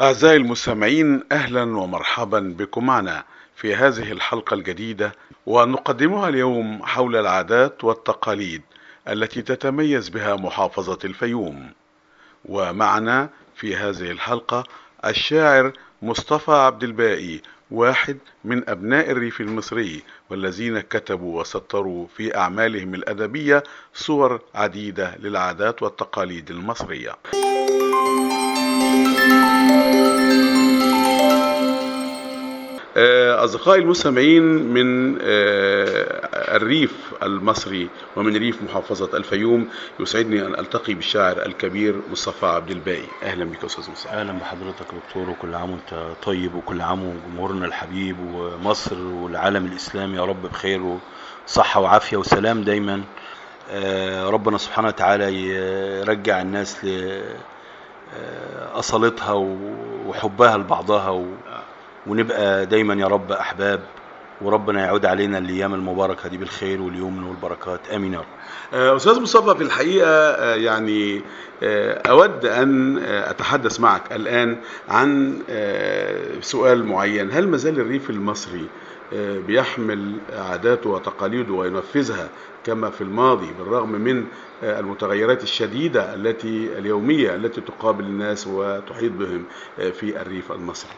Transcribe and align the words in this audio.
أعزائي 0.00 0.36
المستمعين 0.36 1.22
أهلا 1.32 1.62
ومرحبا 1.62 2.54
بكم 2.58 2.86
معنا 2.86 3.24
في 3.54 3.74
هذه 3.74 4.12
الحلقة 4.12 4.54
الجديدة 4.54 5.12
ونقدمها 5.46 6.28
اليوم 6.28 6.82
حول 6.82 7.16
العادات 7.16 7.84
والتقاليد 7.84 8.62
التي 9.08 9.42
تتميز 9.42 10.08
بها 10.08 10.36
محافظة 10.36 10.98
الفيوم. 11.04 11.70
ومعنا 12.44 13.28
في 13.54 13.76
هذه 13.76 14.10
الحلقة 14.10 14.64
الشاعر 15.04 15.72
مصطفى 16.02 16.52
عبد 16.52 16.84
الباقي 16.84 17.40
واحد 17.70 18.18
من 18.44 18.68
أبناء 18.70 19.10
الريف 19.10 19.40
المصري 19.40 20.02
والذين 20.30 20.80
كتبوا 20.80 21.40
وسطروا 21.40 22.06
في 22.16 22.36
أعمالهم 22.36 22.94
الأدبية 22.94 23.62
صور 23.94 24.40
عديدة 24.54 25.16
للعادات 25.18 25.82
والتقاليد 25.82 26.50
المصرية. 26.50 27.12
أصدقائي 33.46 33.82
المستمعين 33.82 34.42
من 34.42 35.18
الريف 36.56 36.92
المصري 37.22 37.88
ومن 38.16 38.36
ريف 38.36 38.62
محافظة 38.62 39.16
الفيوم 39.16 39.68
يسعدني 40.00 40.46
أن 40.46 40.54
ألتقي 40.54 40.94
بالشاعر 40.94 41.46
الكبير 41.46 42.00
مصطفى 42.10 42.46
عبد 42.46 42.70
الباقي. 42.70 43.06
أهلا 43.22 43.44
بك 43.44 43.64
أستاذ 43.64 43.90
مصطفى. 43.90 44.08
أهلا 44.08 44.32
بحضرتك 44.32 44.86
دكتور 45.06 45.30
وكل 45.30 45.54
عام 45.54 45.70
وأنت 45.70 46.06
طيب 46.22 46.54
وكل 46.54 46.80
عام 46.80 47.04
وجمهورنا 47.04 47.66
الحبيب 47.66 48.16
ومصر 48.34 49.02
والعالم 49.02 49.66
الإسلامي 49.66 50.16
يا 50.16 50.24
رب 50.24 50.42
بخير 50.42 50.98
وصحة 51.46 51.80
وعافية 51.80 52.16
وسلام 52.16 52.62
دايما. 52.62 53.02
آه، 53.70 54.28
ربنا 54.28 54.58
سبحانه 54.58 54.88
وتعالى 54.88 55.48
يرجع 55.48 56.40
الناس 56.40 56.86
لاصالتها 58.14 59.32
وحبها 60.06 60.56
لبعضها 60.56 61.10
و... 61.10 61.26
ونبقى 62.06 62.66
دايما 62.66 62.94
يا 62.94 63.06
رب 63.06 63.32
أحباب 63.32 63.80
وربنا 64.40 64.84
يعود 64.84 65.06
علينا 65.06 65.38
الأيام 65.38 65.74
المباركة 65.74 66.28
دي 66.28 66.36
بالخير 66.36 66.82
واليمن 66.82 67.22
والبركات. 67.24 67.80
آمين 67.94 68.12
يا 68.14 68.18
رب. 68.18 68.96
أستاذ 68.96 69.20
مصطفى 69.20 69.56
في 69.58 69.62
الحقيقة 69.62 70.34
يعني 70.54 71.22
أود 72.06 72.46
أن 72.46 72.98
أتحدث 73.04 73.80
معك 73.80 74.12
الآن 74.12 74.56
عن 74.88 75.38
سؤال 76.40 76.84
معين. 76.86 77.30
هل 77.32 77.48
مازال 77.48 77.80
الريف 77.80 78.10
المصري 78.10 78.66
بيحمل 79.12 80.12
عاداته 80.32 80.90
وتقاليده 80.90 81.52
وينفذها 81.54 82.28
كما 82.64 82.90
في 82.90 83.00
الماضي 83.00 83.46
بالرغم 83.58 83.92
من 83.92 84.24
المتغيرات 84.62 85.42
الشديدة 85.42 86.14
التي 86.14 86.78
اليومية 86.78 87.34
التي 87.34 87.60
تقابل 87.60 88.04
الناس 88.04 88.46
وتحيط 88.46 89.12
بهم 89.12 89.44
في 89.76 90.20
الريف 90.22 90.52
المصري. 90.52 90.90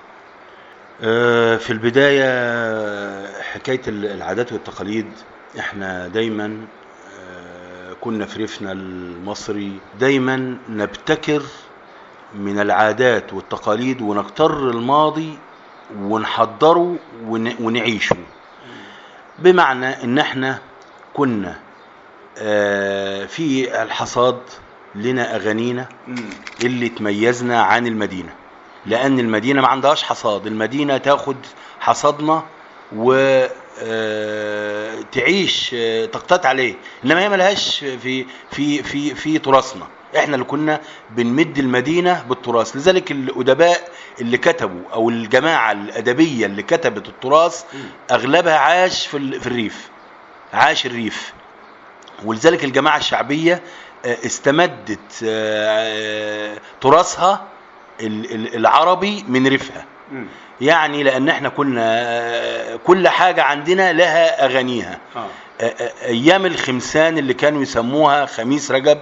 في 1.59 1.71
البداية 1.71 3.43
حكاية 3.43 3.81
العادات 3.89 4.53
والتقاليد 4.53 5.07
إحنا 5.59 6.09
دايما 6.09 6.67
كنا 8.01 8.27
في 8.27 8.39
ريفنا 8.39 8.73
المصري 8.73 9.73
دايما 10.01 10.57
نبتكر 10.69 11.43
من 12.35 12.59
العادات 12.61 13.33
والتقاليد 13.33 14.01
ونكتر 14.03 14.71
الماضي 14.71 15.39
ونحضره 15.97 16.97
ونعيشه. 17.61 18.17
بمعنى 19.39 20.05
إن 20.05 20.19
إحنا 20.19 20.59
كنا 21.15 21.59
في 23.27 23.69
الحصاد 23.83 24.39
لنا 24.95 25.37
أغانينا 25.37 25.89
اللي 26.65 26.89
تميزنا 26.89 27.63
عن 27.63 27.87
المدينة. 27.87 28.35
لأن 28.87 29.19
المدينة 29.19 29.63
ما 29.63 29.69
عندهاش 29.69 30.03
حصاد. 30.03 30.47
المدينة 30.47 30.97
تاخد 30.97 31.37
حصادنا 31.81 32.43
و 32.97 33.13
تعيش 35.13 35.71
تقتات 36.13 36.47
عليه. 36.47 36.75
إنما 37.05 37.21
هي 37.21 37.29
ملهاش 37.29 37.79
في 37.79 38.27
في 38.51 38.83
في 38.83 39.15
في 39.15 39.39
تراثنا. 39.39 39.87
إحنا 40.17 40.35
اللي 40.35 40.45
كنا 40.45 40.81
بنمد 41.11 41.59
المدينة 41.59 42.25
بالتراث. 42.29 42.77
لذلك 42.77 43.11
الأدباء 43.11 43.89
اللي 44.21 44.39
كتبوا 44.39 44.83
أو 44.93 45.09
الجماعة 45.11 45.73
الأدبية 45.73 46.47
اللي 46.47 46.63
كتبت 46.63 47.09
التراث 47.09 47.65
أغلبها 48.11 48.59
عاش 48.59 49.07
في 49.07 49.41
في 49.41 49.47
الريف. 49.47 49.89
عاش 50.53 50.87
الريف. 50.87 51.33
ولذلك 52.25 52.65
الجماعة 52.65 52.97
الشعبية 52.97 53.63
استمدت 54.05 55.25
تراثها 56.81 57.47
العربي 58.01 59.25
من 59.29 59.47
ريفها. 59.47 59.85
يعني 60.61 61.03
لأن 61.03 61.29
إحنا 61.29 61.49
كنا 61.49 62.77
كل 62.87 63.09
حاجة 63.09 63.43
عندنا 63.43 63.93
لها 63.93 64.45
أغانيها. 64.45 64.99
أيام 66.03 66.47
الخمسان 66.47 67.19
اللي 67.19 67.35
كانوا 67.35 67.63
يسموها 67.63 68.27
خميس 68.27 68.71
رجب 68.71 68.99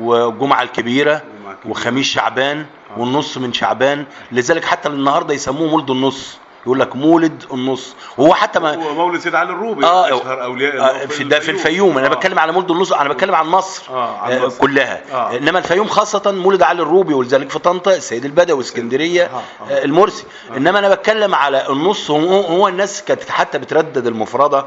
والجمعه 0.00 0.62
الكبيرة 0.62 1.22
وخميس 1.64 2.06
شعبان 2.06 2.66
والنص 2.96 3.38
من 3.38 3.52
شعبان. 3.52 4.04
لذلك 4.32 4.64
حتى 4.64 4.88
النهارده 4.88 5.34
يسموه 5.34 5.68
مولد 5.70 5.90
النص. 5.90 6.38
يقول 6.66 6.80
لك 6.80 6.96
مولد 6.96 7.44
النص. 7.52 7.94
وهو 8.18 8.34
حتى 8.34 8.60
ما 8.60 8.74
هو 8.74 8.94
مولد 8.94 9.20
سيد 9.20 9.34
علي 9.34 9.50
الروبي 9.50 9.86
آه 9.86 10.06
أشهر 10.08 10.44
أولياء 10.44 11.02
آه 11.02 11.06
في 11.06 11.24
ده 11.24 11.40
في 11.40 11.50
الفيوم. 11.50 11.98
أنا 11.98 12.08
بتكلم 12.08 12.38
على 12.38 12.52
مولد 12.52 12.70
النص 12.70 12.92
أنا 12.92 13.08
بتكلم 13.08 13.34
عن 13.34 13.46
مصر 13.46 13.82
آه 13.90 14.18
عن 14.18 14.42
مصر. 14.42 14.58
كلها. 14.58 15.02
آه. 15.12 15.36
إنما 15.36 15.58
الفيوم 15.58 15.88
خاصة 15.88 16.32
مولد 16.32 16.62
علي 16.62 16.82
الروبي 16.82 17.14
ولذلك 17.14 17.50
في 17.50 17.58
طنطا 17.58 17.94
السيد 17.94 18.24
البدوي 18.24 18.60
اسكندريه 18.60 19.24
آه. 19.24 19.42
آه. 19.70 19.84
المرسي. 19.84 20.24
إنما 20.56 20.78
أنا 20.78 20.94
بتكلم 20.94 21.34
على 21.34 21.68
النص 21.70 22.10
هو, 22.10 22.40
هو 22.40 22.68
الناس 22.68 23.04
كانت 23.04 23.30
حتى 23.30 23.58
بتردد 23.58 24.06
المفردة 24.06 24.66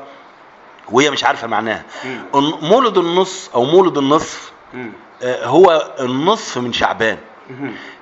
وهي 0.91 1.11
مش 1.11 1.23
عارفة 1.23 1.47
معناها. 1.47 1.83
مولد 2.61 2.97
النص 2.97 3.49
أو 3.55 3.63
مولد 3.63 3.97
النصف 3.97 4.51
آه 4.51 4.58
هو 5.23 5.93
النصف 5.99 6.57
من 6.57 6.73
شعبان. 6.73 7.17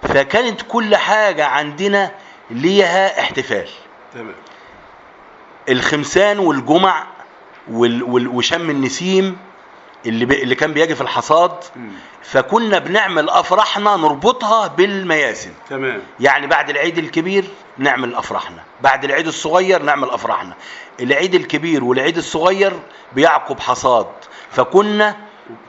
فكانت 0.04 0.62
كل 0.62 0.96
حاجة 0.96 1.46
عندنا 1.46 2.12
ليها 2.50 3.20
احتفال. 3.20 3.68
تمام. 4.14 4.36
الخمسان 5.70 6.40
والجمع 6.40 7.08
وال 7.72 8.04
وال 8.04 8.28
وشم 8.28 8.70
النسيم. 8.70 9.38
اللي 10.06 10.56
كان 10.56 10.74
بيجي 10.74 10.96
في 10.96 11.02
الحصاد. 11.02 11.52
فكنا 12.24 12.80
بنعمل 12.80 13.30
افراحنا 13.30 13.96
نربطها 13.96 14.68
بالمياسم 14.68 15.52
تمام. 15.70 16.02
يعني 16.20 16.48
بعد 16.48 16.70
العيد 16.70 16.98
الكبير 16.98 17.46
نعمل 17.78 18.16
افراحنا 18.16 18.64
بعد 18.82 19.04
العيد 19.04 19.28
الصغير 19.28 19.82
نعمل 19.82 20.10
افراحنا 20.10 20.54
العيد 21.00 21.36
الكبير 21.36 21.84
والعيد 21.84 22.18
الصغير 22.18 22.74
بيعقب 23.14 23.60
حصاد. 23.60 24.08
فكنا 24.52 25.16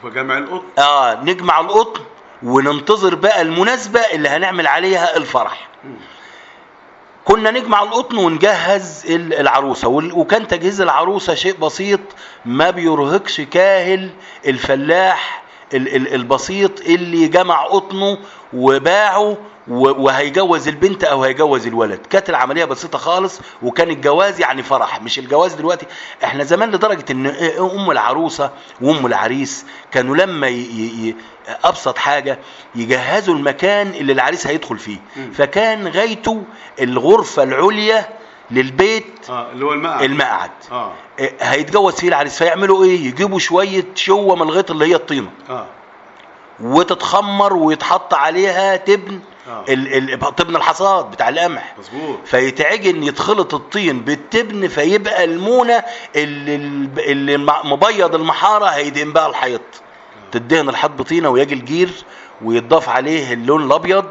فجمع 0.03 0.39
القطن. 0.39 0.65
آه 0.79 1.15
نجمع 1.25 1.61
القطن 1.61 2.01
وننتظر 2.43 3.15
بقى 3.15 3.43
المناسبة 3.43 4.01
اللي 4.01 4.29
هنعمل 4.29 4.67
عليها 4.67 5.17
الفرح. 5.17 5.69
كنا 7.25 7.51
نجمع 7.51 7.83
القطن 7.83 8.17
ونجهز 8.19 9.05
العروسة 9.11 9.89
وكان 9.89 10.49
تجهيز 10.49 10.81
العروسة 10.81 11.35
شيء 11.35 11.57
بسيط 11.57 12.01
ما 12.45 12.71
بيرهقش 12.71 13.41
كاهل 13.41 14.11
الفلاح 14.47 15.43
البسيط 15.75 16.81
اللي 16.81 17.29
جمع 17.29 17.65
قطنه 17.65 18.19
وباعه 18.53 19.37
وهيجوز 19.69 20.69
البنت 20.69 21.05
أو 21.05 21.25
هيجوز 21.25 21.67
الولد. 21.67 22.01
كانت 22.11 22.31
العملية 22.31 22.65
بسيطة 22.65 22.99
خالص 22.99 23.41
وكان 23.63 23.91
الجواز 23.91 24.41
يعني 24.41 24.63
فرح. 24.63 25.03
مش 25.03 25.19
الجواز 25.19 25.55
دلوقتي. 25.55 25.87
إحنا 26.25 26.45
زمان 26.45 26.71
لدرجة 26.71 27.05
إن 27.11 27.27
أم 27.61 27.91
العروسة 27.91 28.51
وأم 28.81 29.07
العريس 29.07 29.67
كانوا 29.93 30.17
لما 30.17 30.47
ي... 30.49 30.61
ي... 30.61 31.15
أبسط 31.65 31.99
حاجة 31.99 32.39
يجهزوا 32.75 33.35
المكان 33.35 33.89
اللي 33.89 34.13
العريس 34.13 34.47
هيدخل 34.47 34.79
فيه. 34.79 34.99
فكان 35.35 35.89
غايته 35.89 36.43
الغرفة 36.81 37.43
العليا 37.43 38.09
للبيت 38.51 39.31
آه 39.31 39.53
اللي 39.53 39.65
هو 39.65 39.73
المقعد. 39.73 40.03
المقعد. 40.03 40.51
آه. 40.73 40.93
هيتجوز 41.41 41.95
فيه 41.95 42.09
العريس 42.09 42.39
فيعملوا 42.39 42.85
إيه؟ 42.85 43.07
يجيبوا 43.07 43.39
شوية 43.39 43.85
شوة 43.95 44.37
من 44.37 44.43
الغيط 44.43 44.71
اللي 44.71 44.85
هي 44.87 44.95
الطينة. 44.95 45.31
آه. 45.51 45.67
وتتخمر 46.61 47.53
ويتحط 47.55 48.15
عليها 48.15 48.77
تبن 48.77 49.21
آه. 49.49 49.65
تبن 50.37 50.57
الحصاد 50.57 51.11
بتاع 51.11 51.29
القمح. 51.29 51.75
مظبوط. 51.79 52.19
فيتعجن 52.25 53.03
يتخلط 53.03 53.55
الطين 53.55 54.01
بالتبن 54.01 54.69
فيبقى 54.69 55.25
المونة 55.25 55.83
اللي, 56.17 56.55
اللي 56.99 57.37
مبيض 57.65 58.15
المحارة 58.15 58.67
هيدهن 58.67 59.13
بقى 59.13 59.27
الحيط. 59.31 59.61
تدهن 60.33 60.69
الحيط 60.69 60.91
بطينه 60.91 61.29
ويجي 61.29 61.55
الجير 61.55 61.91
ويضاف 62.45 62.89
عليه 62.89 63.33
اللون 63.33 63.65
الأبيض 63.65 64.05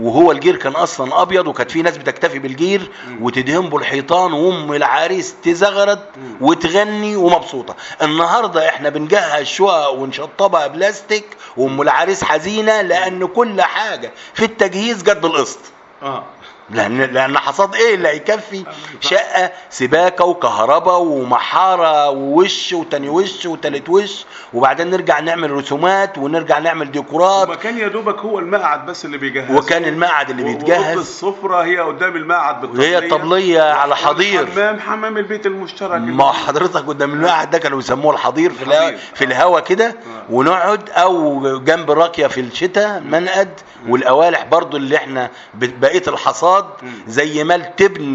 وهو 0.00 0.32
الجير 0.32 0.56
كان 0.56 0.72
أصلا 0.72 1.22
أبيض 1.22 1.46
وكانت 1.46 1.70
في 1.70 1.82
ناس 1.82 1.96
بتكتفي 1.98 2.38
بالجير 2.38 2.90
وتدهن 3.20 3.68
به 3.68 3.76
الحيطان 3.78 4.32
وأم 4.32 4.72
العريس 4.72 5.34
تزغرد 5.42 6.00
وتغني 6.40 7.16
ومبسوطة. 7.16 7.74
النهارده 8.02 8.68
إحنا 8.68 8.88
بنجهز 8.88 9.46
شقق 9.46 9.90
ونشطبها 9.92 10.66
بلاستيك 10.66 11.24
وأم 11.56 11.82
العريس 11.82 12.24
حزينة 12.24 12.80
لأن 12.82 13.26
كل 13.26 13.62
حاجة 13.62 14.12
في 14.34 14.44
التجهيز 14.44 15.02
جت 15.02 15.16
بالقسط 15.16 15.58
آه. 16.02 16.24
لأن 16.70 17.00
لأن 17.02 17.38
حصاد 17.38 17.74
إيه 17.74 17.94
اللي 17.94 18.08
هيكفي؟ 18.08 18.64
شقة 19.00 19.50
سباكة 19.70 20.24
وكهرباء 20.24 21.02
ومحارة 21.02 22.10
ووش 22.10 22.72
وتاني 22.72 23.08
وش 23.08 23.46
وتالت 23.46 23.88
وش. 23.88 24.24
وبعدين 24.54 24.90
نرجع 24.90 25.20
نعمل 25.20 25.50
رسومات 25.50 26.18
ونرجع 26.18 26.58
نعمل 26.58 26.90
ديكورات. 26.90 27.48
وكان 27.48 27.78
يا 27.78 27.88
دوبك 27.88 28.18
هو 28.18 28.38
المقعد 28.38 28.86
بس 28.86 29.04
اللي 29.04 29.18
بيجهز. 29.18 29.56
وكان 29.56 29.84
المقعد 29.84 30.30
اللي 30.30 30.42
بيتجهز. 30.42 30.98
السفرة 30.98 31.64
هي 31.64 31.78
قدام 31.78 32.16
المقعد 32.16 32.60
بالطبلية. 32.60 32.96
وهي 32.96 32.98
الطبلية 32.98 33.62
على 33.62 33.96
حضير. 33.96 34.46
حمام 34.46 34.80
حمام 34.80 35.16
البيت 35.18 35.46
المشترك 35.46 36.00
ما 36.00 36.32
حضرتك 36.32 36.86
قدام 36.86 37.12
المقعد 37.12 37.50
ده 37.50 37.58
كانوا 37.58 37.78
بيسموه 37.78 38.14
الحضير 38.14 38.50
في 38.50 38.62
الهوا 38.62 38.88
الحضير. 38.88 38.98
في 39.14 39.24
الهوا 39.24 39.60
كده. 39.60 39.86
آه. 39.86 39.94
ونقعد 40.30 40.90
أو 40.90 41.58
جنب 41.58 41.90
راكيه 41.90 42.26
في 42.26 42.40
الشتاء 42.40 43.00
منقد. 43.00 43.60
والقوالح 43.88 44.44
برضو 44.44 44.76
اللي 44.76 44.96
إحنا 44.96 45.30
بقية 45.54 46.02
الحصاد 46.08 46.53
مم. 46.82 46.92
زي 47.08 47.44
ما 47.44 47.54
التبن 47.54 48.14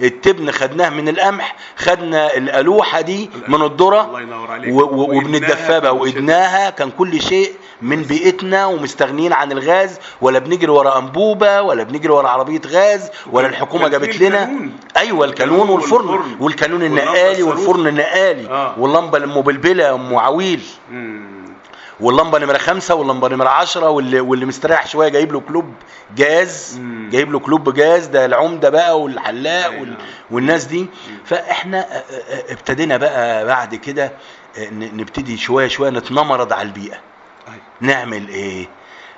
التبن 0.00 0.50
خدناه 0.50 0.88
من 0.90 1.08
القمح 1.08 1.56
خدنا 1.76 2.36
الألوحة 2.36 3.00
دي 3.00 3.30
من 3.48 3.62
الذرة 3.62 4.00
الله 4.06 4.20
ينور 4.20 4.50
عليك 4.50 4.74
و- 4.74 4.80
و- 4.80 5.18
وإدناها 5.90 6.70
كان 6.70 6.90
كل 6.90 7.22
شيء 7.22 7.52
من 7.82 8.02
بيئتنا 8.02 8.66
ومستغنيين 8.66 9.32
عن 9.32 9.52
الغاز 9.52 9.98
ولا 10.20 10.38
بنجري 10.38 10.70
ورا 10.70 10.98
أنبوبة 10.98 11.62
ولا 11.62 11.82
بنجري 11.82 12.12
ورا 12.12 12.28
عربية 12.28 12.60
غاز 12.66 13.10
ولا 13.32 13.48
في 13.48 13.88
جابت 13.88 14.20
لنا. 14.20 14.50
أيوه 14.96 15.24
الكانون 15.24 15.68
والفرن. 15.68 16.36
والكانون 16.40 16.82
واللمبة 16.82 17.02
النقالي. 17.02 17.42
والفرن 17.42 17.86
النقالي 17.86 18.46
آه. 18.50 18.74
واللمبة 18.78 19.18
المبلبلة 19.18 19.94
أم 19.94 20.16
عويل. 20.16 20.60
واللمبة 22.02 22.38
نمرة 22.38 22.58
خمسة 22.58 22.94
واللمبة 22.94 23.28
نمرة 23.28 23.48
عشرة 23.48 23.88
واللي, 23.88 24.20
واللي 24.20 24.46
مستريح 24.46 24.86
شوية 24.86 25.08
جايب 25.08 25.32
له 25.32 25.40
كلوب 25.40 25.74
جاز. 26.16 26.80
جايب 27.10 27.32
له 27.32 27.38
كلوب 27.38 27.74
جاز 27.74 28.06
ده 28.06 28.24
العمدة 28.26 28.70
بقى 28.70 29.00
والحلاق 29.00 29.70
أي 29.70 29.80
وال... 29.80 29.96
والناس 30.30 30.64
دي. 30.64 30.86
فإحنا 31.24 32.02
ابتدينا 32.48 32.96
بقى 32.96 33.46
بعد 33.46 33.74
كده 33.74 34.12
نبتدي 34.72 35.36
شوية 35.36 35.68
شوية 35.68 35.90
نتمرد 35.90 36.52
على 36.52 36.62
البيئة. 36.68 36.98
أيوة. 37.48 37.60
نعمل 37.80 38.28
إيه؟ 38.28 38.68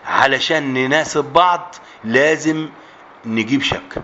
علشان 0.07 0.75
نناسب 0.75 1.25
بعض 1.25 1.75
لازم 2.05 2.69
نجيب 3.27 3.63
شبكة. 3.63 4.03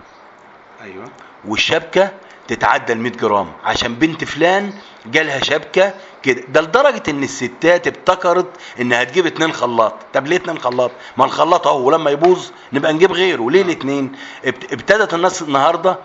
أيوه. 0.81 1.05
والشبكة 1.45 2.11
تتعدى 2.47 2.93
ال 2.93 2.99
100 2.99 3.11
جرام. 3.11 3.51
عشان 3.63 3.95
بنت 3.95 4.23
فلان 4.23 4.73
جالها 5.05 5.39
شبكة 5.43 5.93
كده. 6.23 6.43
ده 6.47 6.61
لدرجة 6.61 7.03
إن 7.09 7.23
الستات 7.23 7.87
ابتكرت 7.87 8.47
إنها 8.81 9.03
تجيب 9.03 9.25
اتنين 9.25 9.53
خلاط. 9.53 9.93
طب 10.13 10.27
ليه 10.27 10.35
اتنين 10.35 10.57
خلاط؟ 10.59 10.91
ما 11.17 11.25
الخلاط 11.25 11.67
أهو 11.67 11.87
ولما 11.87 12.11
يبوظ 12.11 12.45
نبقى 12.73 12.93
نجيب 12.93 13.11
غيره. 13.11 13.49
ليه 13.51 13.61
الاتنين؟ 13.61 14.11
ابت- 14.45 14.73
ابتدت 14.73 15.13
الناس 15.13 15.41
النهارده 15.41 15.97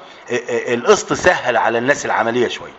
القسط 0.50 1.12
سهل 1.12 1.56
على 1.56 1.78
الناس 1.78 2.06
العملية 2.06 2.48
شوية. 2.48 2.72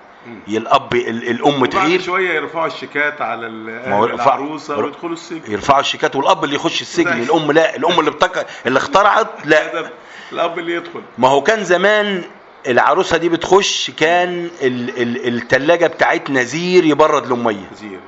الأب 0.47 0.93
ال- 0.95 1.29
الأم 1.29 1.65
تعير 1.65 2.01
شوية 2.01 2.29
يرفعوا 2.33 2.67
الشيكات 2.67 3.21
على 3.21 3.47
العروسة 3.47 4.77
ويدخلوا 4.77 5.13
السجن. 5.13 5.51
يرفعوا 5.51 5.79
الشيكات 5.79 6.15
والأب 6.15 6.43
اللي 6.43 6.55
يخش 6.55 6.81
السجن 6.81 7.21
الأم 7.23 7.51
لا 7.51 7.75
الأم 7.75 7.99
اللي 7.99 8.09
ابتكر 8.11 8.45
اللي 8.65 8.77
اخترعت 8.79 9.27
لا. 9.45 9.89
الأب 10.31 10.59
اللي 10.59 10.73
يدخل. 10.73 11.01
ما 11.17 11.27
هو 11.27 11.41
كان 11.43 11.63
زمان 11.63 12.23
العروسة 12.67 13.17
دي 13.17 13.29
بتخش 13.29 13.91
كان 13.97 14.49
ال 14.61 15.01
ال 15.01 15.27
التلاجة 15.27 15.87
بتاعتنا 15.87 16.43
زير 16.43 16.85
يبرد 16.85 17.27
لأمية 17.27 17.69
وزير 17.73 17.99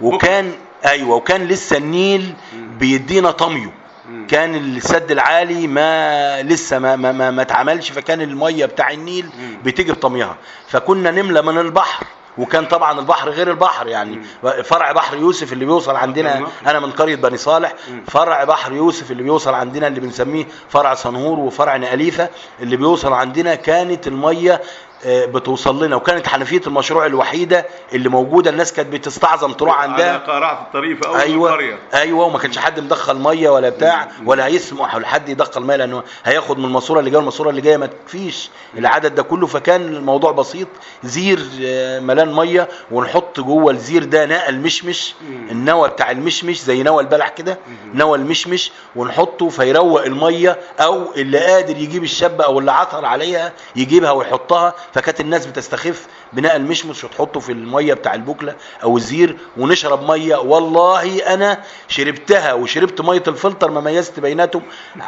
وكان 0.00 0.52
أيوه 0.86 1.16
وكان 1.16 1.44
لسه 1.44 1.76
النيل. 1.76 2.34
بيدينا 2.80 3.30
طميه. 3.30 3.72
كان 4.28 4.54
السد 4.54 5.10
العالي 5.10 5.66
ما 5.66 6.42
لسه 6.42 6.78
ما 6.78 6.96
ما 6.96 7.12
ما, 7.12 7.30
ما 7.30 7.42
اتعملش 7.42 7.90
فكان 7.90 8.20
المية 8.20 8.66
بتاع 8.66 8.90
النيل. 8.90 9.26
بتيجي 9.64 9.92
بطميها 9.92 10.36
فكنا 10.68 11.10
نملى 11.10 11.42
من 11.42 11.58
البحر 11.58 12.06
وكان 12.38 12.66
طبعا 12.66 13.00
البحر 13.00 13.30
غير 13.30 13.50
البحر 13.50 13.86
يعني 13.86 14.22
فرع 14.64 14.92
بحر 14.92 15.16
يوسف 15.16 15.52
اللي 15.52 15.64
بيوصل 15.64 15.96
عندنا 15.96 16.34
نعم. 16.38 16.46
أنا 16.66 16.80
من 16.80 16.90
قرية 16.90 17.16
بني 17.16 17.36
صالح. 17.36 17.74
فرع 18.06 18.44
بحر 18.44 18.72
يوسف 18.72 19.10
اللي 19.10 19.22
بيوصل 19.22 19.54
عندنا 19.54 19.86
اللي 19.86 20.00
بنسميه 20.00 20.46
فرع 20.68 20.94
صنهور 20.94 21.38
وفرع 21.38 21.76
نقليفة 21.76 22.28
اللي 22.60 22.76
بيوصل 22.76 23.12
عندنا 23.12 23.54
كانت 23.54 24.06
المية 24.06 24.60
بتوصل 25.06 25.84
لنا 25.84 25.96
وكانت 25.96 26.26
حنفية 26.26 26.60
المشروع 26.66 27.06
الوحيدة 27.06 27.66
اللي 27.92 28.08
موجودة. 28.08 28.50
الناس 28.50 28.72
كانت 28.72 28.92
بتستعظم 28.92 29.52
تروح 29.52 29.80
على 29.80 29.92
عندها 29.92 30.18
قارعه 30.18 30.62
الطريق 30.62 30.96
في 31.02 31.08
أول 31.08 31.20
أيوه. 31.20 31.48
القرية. 31.48 31.78
أيوه. 31.94 32.24
وما 32.26 32.38
كانش 32.38 32.58
حد 32.58 32.80
مدخل 32.80 33.16
مية 33.18 33.48
ولا 33.50 33.68
بتاع 33.68 34.08
ولا 34.26 34.46
هيسمح 34.46 34.96
لحد 34.96 35.28
يدخل 35.28 35.62
مية 35.62 35.76
لأنه 35.76 36.02
هياخد 36.24 36.58
من 36.58 36.64
الماسورة 36.64 36.98
اللي 36.98 37.10
جاية. 37.10 37.18
والماسورة 37.18 37.50
اللي 37.50 37.60
جاية 37.60 37.76
ما 37.76 37.86
تكفيش 37.86 38.50
العدد 38.78 39.14
ده 39.14 39.22
كله. 39.22 39.46
فكان 39.46 39.80
الموضوع 39.82 40.32
بسيط. 40.32 40.68
زير 41.04 41.40
آه، 41.62 42.00
ملان 42.00 42.34
مية. 42.34 42.68
ونحط 42.90 43.40
جوه 43.40 43.72
الزير 43.72 44.04
ده 44.04 44.26
نقل 44.26 44.58
مشمش. 44.58 45.14
النوى 45.50 45.88
بتاع 45.88 46.10
المشمش 46.10 46.60
زي 46.62 46.82
نوى 46.82 47.02
البلح 47.02 47.28
كده. 47.28 47.58
نوى 47.94 48.18
المشمش. 48.18 48.72
ونحطه 48.96 49.48
فيروق 49.48 50.04
المية. 50.04 50.58
أو 50.80 51.12
اللي 51.16 51.38
قادر 51.38 51.76
يجيب 51.76 52.04
الشبة 52.04 52.44
أو 52.44 52.58
اللي 52.58 52.72
عثر 52.72 53.04
عليها 53.04 53.52
يجيبها 53.76 54.10
ويحطها. 54.10 54.74
فكانت 54.94 55.20
الناس 55.20 55.46
بتستخدم 55.46 56.06
نوى 56.32 56.56
المشمش 56.56 57.04
وتحطه 57.04 57.40
في 57.40 57.52
المية 57.52 57.94
بتاع 57.94 58.14
البوكلة 58.14 58.54
أو 58.82 58.96
الزير 58.96 59.36
ونشرب 59.56 60.10
مية. 60.10 60.36
والله 60.36 61.34
أنا 61.34 61.62
شربتها 61.88 62.52
وشربت 62.52 63.00
مية 63.00 63.22
الفلتر 63.28 63.70
ما 63.70 63.80
ميزت 63.80 64.20
بيناتهم. 64.20 64.62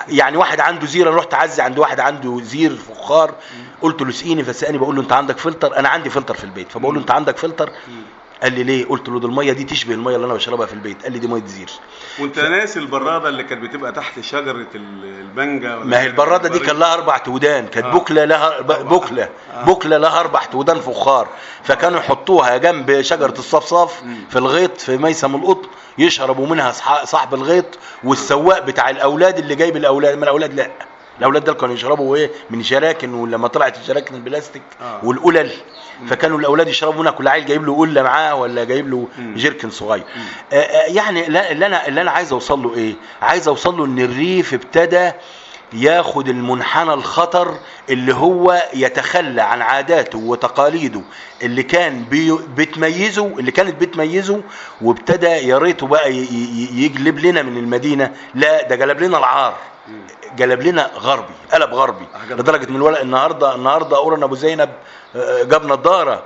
يعني 0.09 0.37
واحد 0.37 0.61
عنده 0.61 0.87
زير 0.87 1.09
أنا 1.09 1.17
رحت 1.17 1.35
أعزي 1.35 1.63
عند 1.63 1.79
واحد 1.79 2.01
عنده 2.01 2.41
زير 2.43 2.77
فخار. 2.77 3.35
قلت 3.83 4.03
له 4.03 4.09
اسقيني 4.09 4.45
فسقاني 4.45 4.79
بقول 4.79 4.97
له 4.97 5.03
أنت 5.03 5.13
عندك 5.13 5.39
فلتر؟ 5.39 5.77
أنا 5.77 5.89
عندي 5.89 6.11
فلتر 6.11 6.35
في 6.35 6.45
البيت. 6.45 6.73
فبقول 6.73 6.95
له 6.95 7.01
أنت 7.01 7.11
عندك 7.11 7.37
فلتر؟ 7.37 7.73
قال 8.43 8.53
لي 8.53 8.63
ليه 8.63 8.87
قلت 8.87 9.09
له 9.09 9.21
ده 9.21 9.29
المية 9.29 9.53
دي 9.53 9.65
تشبه 9.65 9.95
المية 9.95 10.17
اللي 10.17 10.27
أنا 10.27 10.35
بشربها 10.35 10.67
في 10.67 10.73
البيت 10.73 11.03
قال 11.03 11.13
لي 11.13 11.19
دي 11.19 11.27
مية 11.29 11.45
زير 11.47 11.71
وأنت 12.19 12.39
ناسي 12.39 12.79
البرادة 12.79 13.29
اللي 13.29 13.43
كانت 13.45 13.63
بتبقى 13.63 13.93
تحت 13.93 14.21
شجرة 14.21 14.67
ال- 14.75 15.05
المانجا 15.21 15.77
ولا 15.77 15.85
ما 15.85 16.01
هي؟ 16.01 16.07
البرادة 16.07 16.49
دي 16.49 16.59
كان 16.59 16.77
لها 16.79 16.95
أربع 16.95 17.19
تودان 17.19 17.67
كانت 17.67 17.87
آه. 17.87 17.91
بوكله 17.91 18.25
لها 18.25 18.61
ب- 18.61 18.89
بوكله 18.89 19.29
آه. 19.55 19.65
بوكله 19.65 19.97
لها 19.99 20.21
أربع 20.21 20.45
تودان 20.45 20.81
فخار 20.81 21.29
فكانوا 21.63 21.99
يحطوها 22.01 22.57
جنب 22.57 23.01
شجرة 23.03 23.35
الصفصاف. 23.39 24.03
في 24.31 24.39
الغيط 24.39 24.81
في 24.81 24.97
ميسم 24.97 25.35
القطن 25.35 25.69
يشربوا 25.99 26.47
منها 26.47 26.73
صاحب 27.05 27.35
الغيط 27.35 27.79
والسواق 28.05 28.59
بتاع 28.59 28.91
الأولاد 28.91 29.39
اللي 29.39 29.55
جايب 29.55 29.77
الأولاد 29.77 30.17
من 30.17 30.23
الأولاد 30.23 30.55
لا 30.55 30.71
الأولاد 31.21 31.45
دول 31.45 31.55
كانوا 31.55 31.75
يشربوا 31.75 32.17
إيه؟ 32.17 32.31
من 32.51 32.63
شراكن 32.63 33.15
ولما 33.15 33.49
طلعت 33.49 33.79
الشراكن 33.79 34.15
البلاستيك 34.15 34.63
آه. 34.83 35.01
والقلل. 35.05 35.51
فكانوا 36.09 36.39
الأولاد 36.39 36.69
يشربوا 36.69 37.01
منها 37.01 37.13
كل 37.13 37.29
عيل 37.29 37.47
جايب 37.47 37.65
له 37.67 37.77
قلة 37.79 38.03
معاه 38.03 38.35
ولا 38.35 38.65
جايب 38.65 38.89
له. 38.89 39.09
جيركن 39.19 39.71
صغير. 39.71 40.05
آه، 40.53 40.57
آه، 40.57 40.87
يعني 40.87 41.27
اللي 41.27 41.67
أنا 41.67 41.87
اللي 41.89 42.01
أنا 42.01 42.11
عايز 42.11 42.33
أوصل 42.33 42.63
له 42.63 42.75
إيه؟ 42.75 42.95
عايز 43.23 43.49
أوصل 43.49 43.77
له 43.79 43.85
إن 43.85 43.99
الريف 43.99 44.55
ابتدى 44.55 45.11
ياخد 45.73 46.29
المنحنى 46.29 46.93
الخطر 46.95 47.59
اللي 47.91 48.15
هو 48.15 48.63
يتخلى 48.75 49.43
عن 49.43 49.63
عاداته 49.63 50.19
وتقاليده 50.19 51.01
اللي 51.43 51.63
كان 51.63 52.05
بتميزه 52.57 53.27
اللي 53.27 53.51
كانت 53.51 53.81
بتميزه 53.81 54.41
وابتدى 54.83 55.27
يا 55.27 55.59
ريته 55.59 55.87
بقى 55.87 56.13
يجلب 56.75 57.19
لنا 57.19 57.43
من 57.43 57.57
المدينة. 57.57 58.13
لا 58.35 58.69
ده 58.69 58.77
جلب 58.77 59.01
لنا 59.01 59.19
العار. 59.19 59.57
جلب 60.37 60.63
لنا 60.63 60.91
غربي 60.97 61.33
قلب 61.53 61.75
غربي 61.75 62.05
عجب. 62.15 62.41
لدرجة 62.41 62.71
من 62.71 62.77
الولد 62.77 62.97
النهارده 62.99 63.55
النهارده 63.55 63.97
أورن 63.97 64.23
أبو 64.23 64.35
زينب 64.35 64.71
آه، 65.17 65.43
جاب 65.43 65.67
نضارة. 65.67 66.23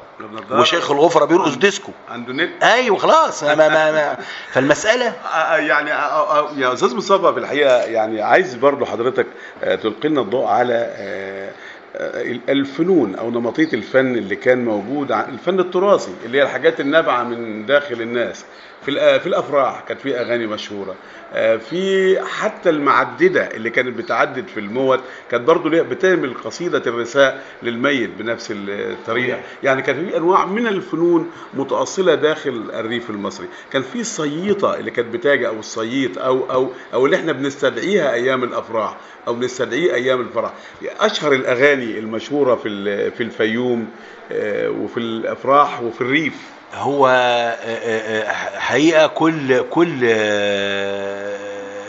وشيخ 0.51 0.91
الغفرة 0.91 1.25
بيرقص 1.25 1.55
ديسكو. 1.55 1.93
عنده 2.11 2.33
نت. 2.33 2.63
أيوه 2.63 2.99
خلاص. 2.99 3.45
ما 3.45 3.55
ما 3.55 3.93
ما 3.93 4.17
فالمسألة 4.53 5.07
آه، 5.35 5.57
يعني 5.57 5.93
آه، 5.93 6.39
آه، 6.39 6.51
يا 6.57 6.73
أستاذ 6.73 6.97
مصطفى 6.97 7.33
في 7.33 7.39
الحقيقة 7.39 7.77
يعني 7.77 8.23
عايز 8.23 8.55
برضو 8.55 8.85
حضرتك 8.85 9.27
آه، 9.65 9.75
تلقي 9.75 10.09
لنا 10.09 10.21
الضوء 10.21 10.47
على 10.47 10.75
آه، 10.97 11.51
آه، 11.97 12.39
الفنون 12.49 13.15
أو 13.15 13.31
نمطية 13.31 13.69
الفن 13.73 14.17
اللي 14.17 14.37
كان 14.37 14.65
موجود 14.65 15.13
الفن 15.13 15.61
التراثي 15.61 16.13
اللي 16.25 16.39
هي 16.39 16.43
الحاجات 16.43 16.81
النابعة 16.81 17.23
من 17.23 17.67
داخل 17.67 18.03
الناس. 18.03 18.45
في 18.85 18.91
الأ- 18.91 19.21
في 19.21 19.27
الأفراح 19.27 19.81
كانت 19.89 20.01
في 20.01 20.21
أغاني 20.21 20.47
مشهورة. 20.47 20.95
آه، 21.35 21.57
في 21.57 22.19
حتى 22.23 22.71
المعددة 22.71 23.47
اللي 23.47 23.71
كانت 23.71 23.99
بتعدد 23.99 24.47
في 24.49 24.61
الموت 24.61 25.01
كانت 25.31 25.45
برضو 25.45 25.69
ليها 25.69 25.83
بتعمل 25.83 26.35
قصيدة 26.35 26.83
الرثاء 26.87 27.45
للميت 27.63 28.11
بنفس 28.19 28.53
الطريقة. 28.69 29.41
يعني 29.63 29.83
كان 29.83 30.07
في 30.11 30.17
أنواع 30.17 30.47
من 30.47 30.67
الفنون 30.67 31.31
متأصلة 31.55 32.15
داخل 32.15 32.71
الريف 32.75 33.11
المصري. 33.11 33.47
كان 33.73 33.83
في 33.83 34.01
الصييطه 34.01 34.75
اللي 34.75 34.91
كانت 34.91 35.15
بتاجي 35.15 35.49
أو 35.49 35.59
الصييط 35.59 36.19
أو 36.19 36.51
أو 36.51 36.71
أو 36.95 37.07
اللي 37.07 37.17
إحنا 37.17 37.33
بنستدعيها 37.33 38.13
أيام 38.13 38.45
الأفراح 38.45 38.97
أو 39.29 39.35
بنستدعيه 39.35 39.95
أيام 39.95 40.21
الفرح. 40.21 40.53
أشهر 41.01 41.33
الأغاني 41.33 41.99
المشهورة 41.99 42.55
في 42.55 43.11
في 43.11 43.23
الفيوم 43.23 43.87
آه، 44.33 44.69
وفي 44.71 44.97
الأفراح 45.01 45.83
وفي 45.83 46.01
الريف. 46.01 46.35
هو 46.75 47.07
آه، 47.09 47.11
آه، 47.11 48.23
آه، 48.23 48.59
حقيقة 48.59 49.07
كل 49.07 49.63
كل 49.71 50.01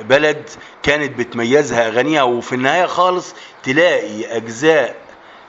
بلد 0.03 0.49
كانت 0.83 1.19
بتميزها 1.19 1.87
أغانيها 1.87 2.23
وفي 2.23 2.55
النهاية 2.55 2.85
خالص 2.85 3.35
تلاقي 3.63 4.37
أجزاء 4.37 4.95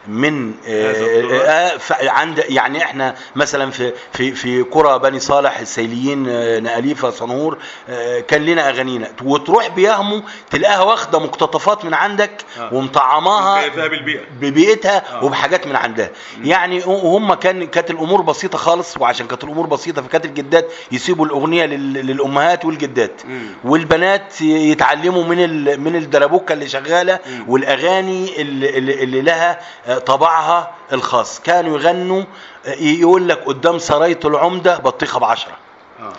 من 0.08 0.52
آه،. 0.68 0.92
آه، 1.32 1.78
عند 2.10 2.44
يعني 2.48 2.82
إحنا 2.82 3.14
مثلا 3.36 3.70
في 3.70 3.92
في 4.12 4.32
في 4.32 4.62
قرى 4.62 4.98
بني 4.98 5.20
صالح 5.20 5.58
السيليين 5.58 6.26
آه، 6.28 6.60
نقاليفه 6.60 7.10
صنهور 7.10 7.58
آه، 7.88 8.20
كان 8.20 8.44
لنا 8.46 8.68
أغانينا 8.68 9.08
وتروح 9.24 9.68
بيهموا 9.68 10.20
تلاقيها 10.50 10.82
واخدة 10.82 11.18
مقتطفات 11.18 11.84
من 11.84 11.94
عندك 11.94 12.30
آه. 12.58 12.74
ومطعماها 12.74 13.68
بالبيئة 13.68 14.20
ببيئتها 14.40 15.02
آه. 15.12 15.24
وبحاجات 15.24 15.66
من 15.66 15.76
عندها 15.76 16.10
يعني 16.44 16.82
هم 16.86 17.34
كان 17.34 17.66
كانت 17.66 17.90
الأمور 17.90 18.22
بسيطة 18.22 18.58
خالص 18.58 18.96
وعشان 19.00 19.26
كانت 19.26 19.44
الأمور 19.44 19.66
بسيطة 19.66 20.02
فكانت 20.02 20.24
الجدات 20.24 20.66
يسيبوا 20.92 21.26
الأغنية 21.26 21.64
لل- 21.66 22.06
للأمهات 22.06 22.64
والجدات. 22.64 23.20
والبنات 23.64 24.40
يتعلموا 24.40 25.24
من 25.24 25.80
من 25.80 25.96
الدربوكه 25.96 26.52
اللي 26.52 26.68
شغالة. 26.68 27.18
والأغاني 27.48 28.40
اللي, 28.42 28.78
اللي 28.78 29.02
اللي 29.02 29.20
لها 29.22 29.58
آه، 29.86 29.95
طبعها 29.98 30.70
الخاص. 30.92 31.40
كانوا 31.40 31.78
يغنوا 31.78 32.22
آه، 32.66 32.74
يقول 32.74 33.28
لك 33.28 33.44
قدام 33.44 33.78
سراية 33.78 34.20
العمدة 34.24 34.76
بطيخة 34.78 35.18
بعشرة. 35.20 35.52
آه. 36.00 36.12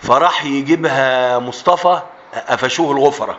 فراح 0.00 0.44
يجيبها 0.44 1.38
مصطفى 1.38 2.00
قفشوه 2.48 2.92
الغفرة. 2.92 3.38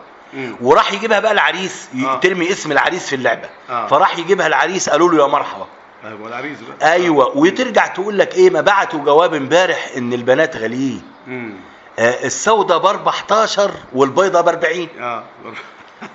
وراح 0.60 0.92
يجيبها 0.92 1.20
بقى 1.20 1.32
العريس 1.32 1.88
آه. 2.06 2.16
ترمي 2.20 2.50
اسم 2.50 2.72
العريس 2.72 3.06
في 3.08 3.16
اللعبة. 3.16 3.48
آه. 3.70 3.86
فراح 3.86 4.18
يجيبها 4.18 4.46
العريس 4.46 4.88
قالوا 4.90 5.10
له 5.10 5.22
يا 5.22 5.28
مرحبا. 5.28 5.66
العريس 6.04 6.58
بقى. 6.60 6.92
أيوه. 6.92 7.36
وترجع 7.38 7.86
تقول 7.86 8.18
لك 8.18 8.34
إيه 8.34 8.50
ما 8.50 8.60
بعتوا 8.60 9.00
جواب 9.00 9.34
امبارح 9.34 9.90
إن 9.96 10.12
البنات 10.12 10.56
غاليين. 10.56 11.02
آه، 11.98 12.24
السوداء 12.26 12.78
ب 12.78 12.86
14 12.86 13.70
والبيضة 13.94 14.40
ب 14.40 14.48
40 14.48 14.88
آه 15.00 15.22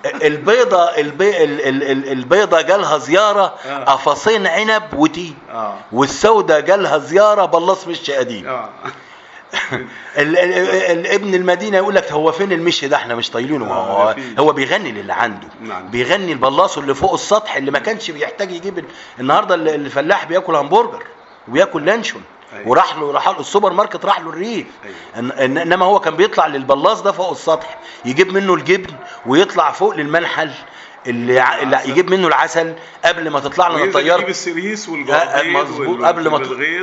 البيضه 0.06 0.82
البي 0.84 1.44
ال- 1.44 1.60
ال- 1.68 1.82
ال- 1.90 2.08
البيضة 2.12 2.60
جالها 2.60 2.98
زيارة 2.98 3.54
آه. 3.66 3.84
قفصين 3.84 4.46
عنب 4.46 4.82
وتين 4.96 5.36
آه. 5.50 5.74
والسوداء 5.92 6.60
جالها 6.60 6.98
زيارة 6.98 7.44
بلاص 7.44 7.86
مش 7.88 8.10
قديم 8.10 8.46
ابن 10.16 11.34
المدينة 11.34 11.76
يقول 11.76 11.94
لك 11.94 12.12
هو 12.12 12.32
فين 12.32 12.52
المشي 12.52 12.88
ده؟ 12.88 12.96
إحنا 12.96 13.14
مش 13.14 13.30
طايلينه. 13.30 13.70
آه، 13.70 14.02
هو. 14.02 14.14
هو 14.38 14.52
بيغني 14.52 14.92
للي 14.92 15.12
عنده. 15.12 15.48
نعم. 15.60 15.88
بيغني 15.88 16.32
البلاص 16.32 16.78
اللي 16.78 16.94
فوق 16.94 17.12
السطح 17.12 17.56
اللي 17.56 17.70
ما 17.70 17.78
كانش 17.78 18.10
بيحتاج 18.10 18.50
يجيب 18.52 18.78
ال- 18.78 18.84
النهارده 19.20 19.54
ال- 19.54 19.68
الفلاح 19.68 20.24
بياكل 20.24 20.54
همبرجر 20.56 21.02
وبياكل 21.48 21.84
لانشون. 21.84 22.22
أيوة. 22.54 22.68
وراح 22.68 22.96
له 22.96 23.12
راح 23.12 23.28
له 23.28 23.40
السوبر 23.40 23.72
ماركت 23.72 24.04
راح 24.04 24.20
له 24.20 24.28
الريف 24.30 24.66
أيوة. 24.84 24.94
إن- 25.32 25.38
إنما 25.58 25.86
هو 25.86 26.00
كان 26.00 26.16
بيطلع 26.16 26.46
للبلاص 26.46 27.02
ده 27.02 27.12
فوق 27.12 27.30
السطح 27.30 27.78
يجيب 28.04 28.32
منه 28.32 28.54
الجبن 28.54 28.94
ويطلع 29.26 29.72
فوق 29.72 29.94
للمنحل 29.94 30.50
اللي 31.06 31.40
ع- 31.40 31.62
اللي. 31.62 31.80
يجيب 31.84 32.10
منه 32.10 32.28
العسل 32.28 32.74
قبل 33.04 33.30
ما 33.30 33.40
تطلع 33.40 33.68
لنا 33.68 33.84
الطياره 33.84 34.16
يجيب 34.18 34.28
السريس 34.28 34.88
آه، 34.88 34.92
والجعضيض 34.92 35.52
مظبوط 35.56 36.04
قبل 36.04 36.28
ما 36.28 36.38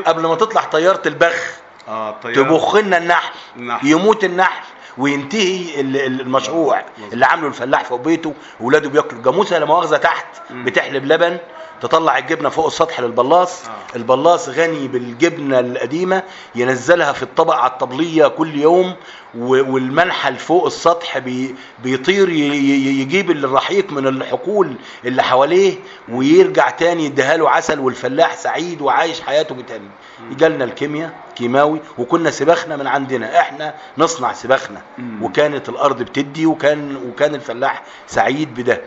قبل 0.07 0.27
ما 0.27 0.35
تطلع 0.35 0.61
طيارة 0.63 1.01
البخ 1.07 1.53
آه 1.87 2.15
تبخ 2.21 2.75
لنا 2.75 2.97
النحل 2.97 3.33
النحل. 3.55 3.87
يموت 3.87 4.23
النحل 4.23 4.63
وينتهي 4.97 5.81
ال- 5.81 5.97
ال- 5.97 6.21
المشروع. 6.21 6.81
اللي 7.13 7.25
عامله 7.25 7.47
الفلاح 7.47 7.83
فوق 7.83 7.99
بيته 8.01 8.33
ولاده 8.59 8.89
بياكلوا 8.89 9.19
الجاموسه 9.19 9.59
لا 9.59 9.65
مؤاخذة 9.65 9.97
تحت. 9.97 10.25
بتحلب 10.51 11.05
لبن 11.05 11.37
تطلع 11.81 12.17
الجبنة 12.17 12.49
فوق 12.49 12.65
السطح 12.65 12.99
للبلاص. 12.99 13.65
آه. 13.67 13.95
البلاص 13.95 14.49
غني 14.49 14.87
بالجبنة 14.87 15.59
القديمة 15.59 16.23
ينزلها 16.55 17.13
في 17.13 17.23
الطبق 17.23 17.53
على 17.55 17.71
الطبلية 17.71 18.27
كل 18.27 18.55
يوم 18.55 18.95
و- 19.37 19.73
والمنحل 19.73 20.35
فوق 20.35 20.65
السطح 20.65 21.17
بي 21.17 21.55
بيطير 21.83 22.29
يجيب 22.29 23.31
الرحيق 23.31 23.91
من 23.91 24.07
الحقول 24.07 24.75
اللي 25.05 25.23
حواليه 25.23 25.73
ويرجع 26.11 26.69
تاني 26.69 27.05
يديها 27.05 27.37
له 27.37 27.49
عسل 27.49 27.79
والفلاح 27.79 28.35
سعيد 28.35 28.81
وعايش 28.81 29.21
حياته 29.21 29.55
بتاني 29.55 29.89
جالنا 30.31 30.63
الكيمياء 30.65 31.13
كيماوي 31.35 31.79
وكنا 31.97 32.31
سباخنا 32.31 32.75
من 32.77 32.87
عندنا. 32.87 33.39
إحنا 33.39 33.73
نصنع 33.97 34.33
سباخنا. 34.33 34.81
وكانت 35.21 35.69
الأرض 35.69 36.03
بتدي 36.03 36.45
وكان 36.45 36.95
وكان 36.95 37.35
الفلاح 37.35 37.83
سعيد 38.07 38.53
بده. 38.53 38.81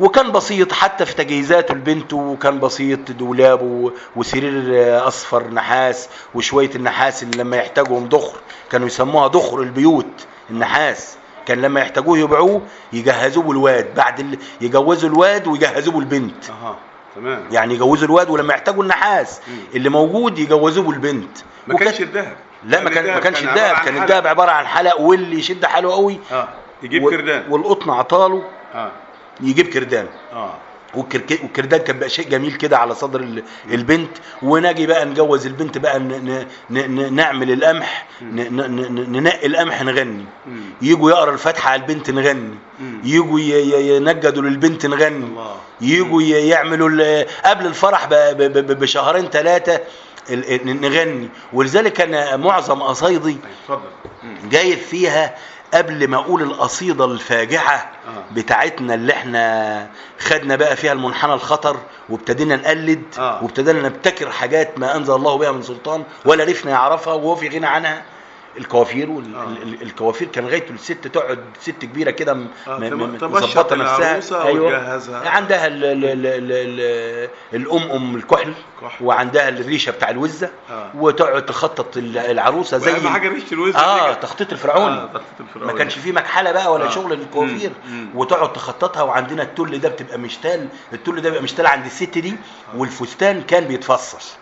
وكان 0.00 0.32
بسيط 0.32 0.72
حتى 0.72 1.04
في 1.06 1.14
تجهيزاته 1.14 1.74
لبنته 1.74 2.16
وكان 2.16 2.60
بسيط 2.60 3.10
دولاب 3.10 3.62
و- 3.62 3.90
وسرير 4.16 4.52
أصفر 5.08 5.48
نحاس 5.50 6.08
وشوية 6.34 6.70
النحاس 6.74 7.22
اللي 7.22 7.38
لما 7.42 7.56
يحتاجهم 7.56 8.08
ضخر 8.08 8.38
كانوا 8.70 8.86
يسموها 8.86 9.26
ضخر 9.26 9.60
البيوت 9.62 10.26
النحاس. 10.50 11.16
كان 11.46 11.62
لما 11.62 11.80
يحتاجوه 11.80 12.18
يبيعوه 12.18 12.60
يجهزوه 12.92 13.44
بالواد 13.44 13.94
بعد 13.94 14.20
ال... 14.20 14.38
يجوزوا 14.60 15.08
الواد 15.08 15.46
ويجهزوه 15.46 15.94
بالبنت. 15.94 16.50
أها 16.50 16.76
تمام. 17.16 17.44
يعني 17.50 17.74
يجوزوا 17.74 18.06
الواد 18.06 18.30
ولما 18.30 18.54
يحتاجوا 18.54 18.82
النحاس. 18.82 19.40
اللي 19.74 19.88
موجود 19.88 20.38
يجوزوه 20.38 20.84
بالبنت. 20.84 21.38
ما 21.66 21.74
وكان- 21.74 21.88
كانش 21.88 22.00
الذهب. 22.00 22.36
لا 22.64 22.80
ما 22.82 22.90
كان 22.90 23.04
ما 23.06 23.20
كانش 23.20 23.44
عن 23.44 23.54
كان 23.54 23.74
حلق. 23.76 24.00
الدهب 24.02 24.26
عبارة 24.26 24.50
عن 24.50 24.66
حلق 24.66 25.00
واللي 25.00 25.38
يشد 25.38 25.64
حاله 25.64 25.92
قوي 25.92 26.18
آه 26.32 26.48
يجيب 26.82 27.02
و- 27.04 27.10
كردان. 27.10 27.44
والقطن 27.50 27.90
عطاله. 27.90 28.42
آه. 28.74 28.90
يجيب 29.40 29.66
كردان. 29.66 30.06
آه. 30.32 30.54
والكردان 30.94 31.80
كان 31.80 31.98
بقى 31.98 32.08
شيء 32.08 32.28
جميل 32.28 32.52
كده 32.52 32.78
على 32.78 32.94
صدر 32.94 33.20
ال- 33.20 33.42
البنت. 33.70 34.10
ونجي 34.42 34.86
بقى 34.86 35.04
نجوز 35.04 35.46
البنت 35.46 35.78
بقى 35.78 35.98
ن- 35.98 36.46
ن- 36.70 37.14
نعمل 37.14 37.52
القمح. 37.52 38.06
ن- 38.22 38.56
ن- 38.56 38.94
ن- 38.94 39.12
ننقي 39.12 39.46
القمح 39.46 39.82
نغني. 39.82 40.24
يجوا 40.82 41.10
يقرا 41.10 41.32
الفاتحه 41.32 41.70
على 41.70 41.82
البنت 41.82 42.10
نغني. 42.10 42.54
يجوا 43.04 43.40
ي- 43.40 43.42
ي- 43.42 43.96
ينجدوا 43.96 44.42
للبنت 44.42 44.86
نغني. 44.86 45.26
يجوا 45.80 46.22
ي- 46.22 46.48
يعملوا 46.48 47.22
قبل 47.44 47.66
الفرح 47.66 48.06
ب- 48.06 48.14
ب- 48.14 48.58
ب- 48.66 48.78
بشهرين 48.78 49.28
ثلاثة 49.30 49.80
نغني. 50.64 51.28
ولذلك 51.52 51.92
كان 51.92 52.40
معظم 52.40 52.82
قصايدي. 52.82 53.36
جايب 54.50 54.78
فيها 54.78 55.34
قبل 55.74 56.08
ما 56.08 56.16
أقول 56.16 56.42
القصيدة 56.42 57.04
الفاجعة 57.04 57.74
آه. 57.76 58.34
بتاعتنا 58.34 58.94
اللي 58.94 59.12
إحنا 59.12 59.86
خدنا 60.18 60.56
بقى 60.56 60.76
فيها 60.76 60.92
المنحنى 60.92 61.32
الخطر 61.34 61.76
وابتدينا 62.08 62.56
نقلد 62.56 63.02
آه. 63.18 63.42
وابتدينا 63.42 63.88
نبتكر 63.88 64.30
حاجات 64.30 64.78
ما 64.78 64.96
أنزل 64.96 65.14
الله 65.14 65.36
بها 65.38 65.52
من 65.52 65.62
سلطان 65.62 66.04
ولا 66.24 66.44
عرفنا 66.44 66.70
يعرفها 66.70 67.14
وهو 67.14 67.36
في 67.36 67.48
غنى 67.48 67.66
عنها 67.66 68.02
الكوافير 68.58 69.08
آه. 69.08 69.12
والكوافير 69.80 70.28
كان 70.28 70.46
غايته 70.48 70.72
الست 70.72 70.92
تقعد 71.06 71.38
ست 71.60 71.70
كبيرة 71.70 72.10
كده 72.10 72.32
آه، 72.32 72.78
مظبطة 72.78 73.76
نفسها 73.76 74.50
وتجهزها. 74.50 75.28
عندها 75.28 75.66
ال 75.66 75.84
ال 75.84 76.04
ال 76.04 76.26
ال 76.26 76.52
ال 76.52 77.28
الام 77.60 77.90
أم 77.90 78.16
الكحل 78.16 78.54
كحل. 78.82 79.04
وعندها 79.04 79.48
الريشة 79.48 79.90
بتاع 79.92 80.10
الوزة 80.10 80.50
آه. 80.70 80.90
وتقعد 80.94 81.46
تخطط 81.46 81.96
ال- 81.96 82.18
العروسة 82.18 82.78
زي 82.78 82.92
وأهم 82.92 83.08
حاجة 83.08 83.28
ريشة 83.28 83.54
الوزن 83.54 83.78
آه. 83.78 84.12
تخطيط 84.14 84.52
الفرعوني 84.52 84.94
آه، 84.96 85.06
تخطيط 85.06 85.40
الفرعوني. 85.40 85.72
ما 85.72 85.78
كانش 85.78 85.94
فيه 85.98 86.12
مكحلة 86.12 86.52
بقى 86.52 86.72
ولا 86.72 86.84
آه. 86.86 86.90
شغل 86.90 87.12
الكوافير. 87.12 87.70
وتقعد 88.14 88.52
تخططها 88.52 89.02
وعندنا 89.02 89.42
التل 89.42 89.80
ده 89.80 89.88
بتبقى 89.88 90.18
مشتال 90.18 90.68
التل 90.92 91.14
ده 91.20 91.30
بيبقى 91.30 91.42
مشتال 91.42 91.66
عند 91.66 91.84
الست 91.86 92.18
دي 92.18 92.36
والفستان 92.76 93.42
كان. 93.42 93.62
آه 93.72 94.36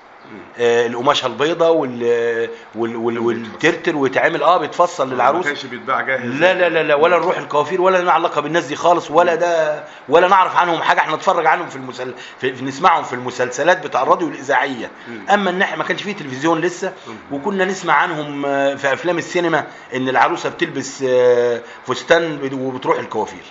القماشة 0.58 1.26
البيضة 1.26 1.70
وال 1.70 2.48
وال 2.74 2.96
وال 2.96 3.18
والترتر 3.18 3.96
ويتعمل. 3.96 4.42
آه 4.42 4.56
بيتفصل 4.56 5.08
ما 5.08 5.14
للعروس. 5.14 5.44
كانش 5.44 5.66
بيتباع 5.66 6.00
جاهز. 6.00 6.24
لا 6.40 6.54
لا 6.54 6.68
لا 6.68 6.82
لا 6.82 6.94
ولا 6.94 7.16
نروح 7.16 7.38
الكوافير 7.38 7.80
ولا 7.80 7.98
لنا 7.98 8.12
علاقة 8.12 8.40
بالناس 8.40 8.64
دي 8.66 8.76
خالص 8.76 9.10
ولا 9.10 9.34
ده 9.34 9.84
ولا 10.08 10.28
نعرف 10.28 10.56
عنهم 10.56 10.82
حاجة. 10.82 10.98
إحنا 11.00 11.16
نتفرج 11.16 11.46
عنهم 11.46 11.68
في 11.68 11.76
المسل... 11.76 12.14
في... 12.40 12.54
في 12.54 12.64
نسمعهم 12.64 13.04
في 13.04 13.12
المسلسلات 13.12 13.86
بتاع 13.86 14.02
الراديو 14.02 14.28
الإذاعية. 14.28 14.90
أما 15.34 15.50
إن 15.50 15.62
إحنا 15.62 15.76
ما 15.76 15.84
كانش 15.84 16.02
فيه 16.02 16.12
تلفزيون 16.16 16.60
لسه 16.60 16.92
وكنا 17.32 17.64
نسمع 17.64 17.94
عنهم 17.94 18.46
آه، 18.46 18.74
في 18.74 18.92
أفلام 18.92 19.18
السينما 19.18 19.66
إن 19.94 20.08
العروسة 20.08 20.48
بتلبس 20.48 21.04
آه، 21.08 21.60
فستان 21.86 22.50
وبتروح 22.52 22.98
الكوافير. 22.98 23.42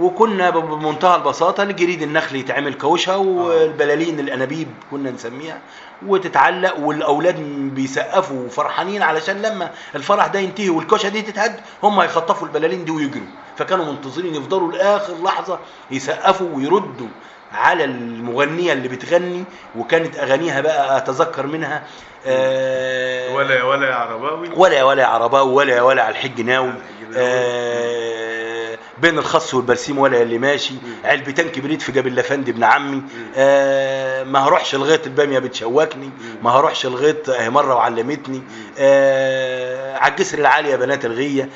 وكنا 0.00 0.50
بمنتهى 0.50 1.16
البساطة 1.16 1.62
الجريد 1.62 2.02
النخل 2.02 2.36
يتعمل 2.36 2.74
كوشة 2.74 3.16
والبلالين 3.16 4.20
الأنابيب 4.20 4.68
كنا 4.90 5.10
نسميها 5.10 5.58
وتتعلق 6.06 6.78
والأولاد 6.78 7.36
بيسقفوا 7.74 8.48
فرحانين 8.48 9.02
علشان 9.02 9.42
لما 9.42 9.70
الفرح 9.94 10.26
ده 10.26 10.38
ينتهي 10.38 10.70
والكوشة 10.70 11.08
دي 11.08 11.22
تتهد 11.22 11.60
هم 11.82 12.00
هيخطفوا 12.00 12.46
البلالين 12.48 12.84
دي 12.84 12.90
ويجروا. 12.92 13.26
فكانوا 13.56 13.84
منتظرين 13.84 14.34
يفضلوا 14.34 14.72
لآخر 14.72 15.14
لحظة 15.22 15.58
يسقفوا 15.90 16.48
ويردوا 16.56 17.08
على 17.52 17.84
المغنية 17.84 18.72
اللي 18.72 18.88
بتغني 18.88 19.44
وكانت 19.78 20.16
أغانيها 20.18 20.60
بقى 20.60 20.96
أتذكر 20.96 21.46
منها 21.46 21.82
آه 22.26 23.34
ولا 23.34 23.62
ولا 23.62 23.94
عرباوي. 23.94 24.48
ولا 24.56 24.82
ولا 24.82 25.06
عرباوي 25.06 25.52
ولا 25.52 25.82
ولا 25.82 26.02
على 26.02 26.10
الحج 26.12 26.40
ناوي 26.40 26.68
على 26.68 26.78
الحج 26.78 27.16
ناوي. 27.16 27.16
آه 27.16 28.49
بين 28.98 29.18
الخص 29.18 29.54
والبرسيم 29.54 29.98
ولا 29.98 30.22
اللي 30.22 30.38
ماشي. 30.38 30.74
علبتين 31.04 31.48
كبريت 31.48 31.82
في 31.82 31.92
جبل 31.92 32.12
الافندي 32.12 32.50
ابن 32.50 32.64
عمي. 32.64 33.02
آه 33.36 34.22
ما 34.24 34.38
هروحش 34.38 34.74
لغايه 34.74 35.00
البامية 35.06 35.38
بتشوكني. 35.38 36.10
ما 36.42 36.50
هروحش 36.50 36.86
لغايه 36.86 37.22
آه، 37.38 37.48
مرة 37.48 37.74
وعلمتني. 37.74 38.42
آه 38.78 39.96
على 39.96 40.10
الجسر 40.12 40.38
العالي 40.38 40.70
يا 40.70 40.76
بنات 40.76 41.04
الغية. 41.04 41.48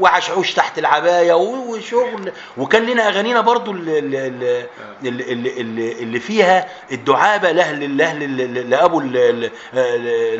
وعشعوش 0.00 0.54
تحت 0.54 0.78
العباية 0.78 1.32
وشغل. 1.34 2.32
وكان 2.56 2.86
لنا 2.86 3.08
أغانينا 3.08 3.40
برضو 3.40 3.70
اللي, 3.72 3.98
اللي, 3.98 4.66
اللي, 5.02 5.32
اللي, 5.60 5.92
اللي 5.92 6.20
فيها 6.20 6.68
الدعابة 6.92 7.50
لأهل 7.52 7.96
لأهل 7.96 8.70
لأبو 8.70 9.00
ال- 9.00 9.16
ال- 9.16 9.50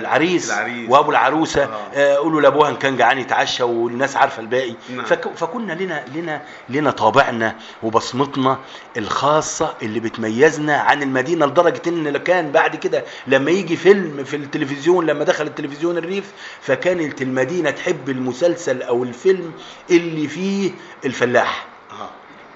العريس. 0.00 0.50
وأبو 0.90 1.10
العروسة. 1.10 1.62
آه. 1.64 1.68
آه، 1.94 2.14
قولوا 2.16 2.40
لأبوها 2.40 2.68
إن 2.70 2.76
كان 2.76 2.96
جعان 2.96 3.18
يتعشى 3.18 3.62
والناس 3.62 4.16
عارفة 4.16 4.40
الباقي. 4.42 4.74
نعم. 4.90 5.04
فكنا 5.48 5.72
لنا 5.72 6.04
لنا 6.14 6.42
لنا 6.68 6.90
طابعنا 6.90 7.56
وبصمتنا 7.82 8.58
الخاصة 8.96 9.74
اللي 9.82 10.00
بتميزنا 10.00 10.76
عن 10.76 11.02
المدينة 11.02 11.46
لدرجة 11.46 11.82
إن 11.86 12.16
كان 12.16 12.52
بعد 12.52 12.76
كده 12.76 13.04
لما 13.26 13.50
يجي 13.50 13.76
فيلم 13.76 14.24
في 14.24 14.36
التلفزيون 14.36 15.06
لما 15.06 15.24
دخل 15.24 15.46
التلفزيون 15.46 15.96
الريف 15.98 16.32
فكانت 16.60 17.22
المدينة 17.22 17.70
تحب 17.70 18.08
المسلسل 18.08 18.82
أو 18.82 19.04
الفيلم 19.04 19.52
اللي 19.90 20.28
فيه 20.28 20.70
الفلاح. 21.04 21.66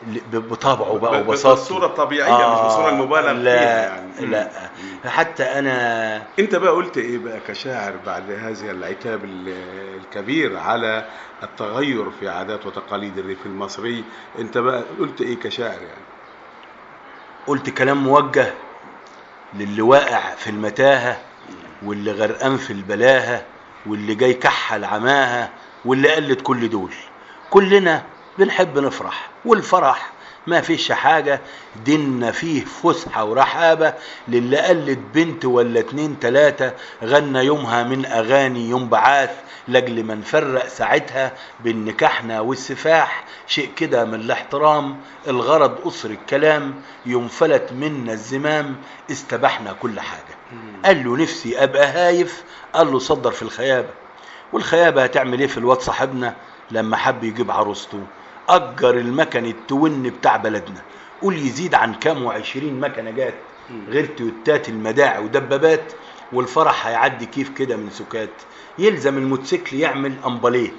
آه. 0.03 0.07
اللي 0.09 0.21
ب- 0.21 0.49
بطابعه 0.49 0.99
بقى 0.99 1.21
وبساطته. 1.21 1.49
بالصورة 1.61 1.87
الطبيعية، 1.87 2.55
مش 2.55 2.61
بالصورة 2.61 2.89
المبالغ 2.89 3.33
لا 3.33 3.59
فيها 3.59 3.97
يعني. 3.97 4.27
لا 4.27 4.71
حتى 5.05 5.43
أنا 5.43 6.17
أنت 6.39 6.55
بقى 6.55 6.73
قلت 6.73 6.99
إيه 6.99 7.19
بقى 7.19 7.41
كشاعر 7.41 7.97
بعد 8.07 8.31
هذا 8.31 8.71
العتاب 8.71 9.25
ال- 9.25 9.49
الكبير 10.01 10.59
على 10.59 11.05
التغير 11.43 12.11
في 12.11 12.29
عادات 12.29 12.67
وتقاليد 12.67 13.19
الريف 13.19 13.47
المصري؟ 13.47 14.05
أنت 14.39 14.59
بقى 14.59 14.83
قلت 14.99 15.21
إيه 15.21 15.41
كشاعر 15.41 15.73
يعني؟ 15.83 16.03
قلت 17.47 17.71
كلام 17.71 18.05
موجه 18.05 18.53
للي 19.55 19.83
واقع 19.83 20.35
في 20.35 20.51
المتاهة 20.51 21.17
واللي 21.83 22.13
غرقان 22.13 22.57
في 22.57 22.73
البلاهة 22.73 23.43
واللي 23.87 24.15
جاي 24.15 24.35
كحل 24.35 24.85
عماها 24.85 25.51
واللي 25.85 26.15
قلت 26.15 26.41
كل 26.43 26.69
دول. 26.71 26.93
كلنا 27.51 28.03
بنحب 28.39 28.79
نفرح 28.79 29.31
والفرح 29.45 30.13
ما 30.47 30.61
فيش 30.61 30.93
حاجة 30.93 31.41
ديننا 31.85 32.31
فيه 32.31 32.65
فسحة 32.65 33.25
ورحابة 33.25 33.95
للي 34.29 34.59
قلت 34.59 34.99
بنت 35.15 35.45
ولا 35.45 35.81
اتنين 35.81 36.19
تلاتة 36.21 36.73
غنى 37.05 37.39
يومها 37.39 37.83
من 37.83 38.07
أغاني 38.07 38.69
يوم 38.71 38.89
بعاث 38.89 39.31
لأجل 39.69 40.05
ما 40.05 40.15
نفرق 40.15 40.67
ساعتها 40.69 41.33
بين 41.61 41.85
نكاحنا 41.85 42.41
والسفاح. 42.41 43.25
شيء 43.47 43.71
كده 43.77 44.05
من 44.05 44.15
الاحترام 44.15 44.97
الغرض 45.29 45.79
قصر 45.85 46.11
الكلام 46.11 46.75
يوم 47.07 47.29
فلت 47.29 47.73
منا 47.73 48.13
الزمام 48.13 48.77
استبحنا 49.11 49.73
كل 49.73 50.01
حاجة. 50.01 50.35
قال 50.85 51.05
له 51.05 51.17
نفسي 51.17 51.63
أبقى 51.65 51.87
هايف 51.87 52.43
قال 52.75 52.93
له 52.93 52.99
صدر 52.99 53.31
في 53.31 53.43
الخيابة. 53.43 53.89
والخيابة 54.53 55.03
هتعمل 55.05 55.41
إيه 55.41 55.47
في 55.47 55.59
الواد 55.59 55.81
صاحبنا؟ 55.81 56.35
لما 56.71 56.97
حب 56.97 57.25
يجيب 57.25 57.51
عروسته 57.51 58.01
أجر 58.49 58.95
المكن 58.97 59.45
التون 59.47 60.03
بتاع 60.03 60.37
بلدنا. 60.37 60.81
قول 61.23 61.37
يزيد 61.39 61.75
عن 61.75 61.95
كام 61.95 62.25
وعشرين 62.25 62.81
مكنة 62.81 63.11
جات 63.11 63.35
غير 63.89 64.07
تويتات 64.07 64.69
المداعي 64.69 65.25
ودبابات 65.25 65.93
والفرح 66.33 66.87
هيعدي 66.87 67.27
كيف 67.27 67.51
كده 67.51 67.77
من 67.77 67.91
سكات. 67.91 68.31
يلزم 68.79 69.19
الموتوسيكل 69.19 69.77
يعمل 69.77 70.15
أمباليه 70.27 70.71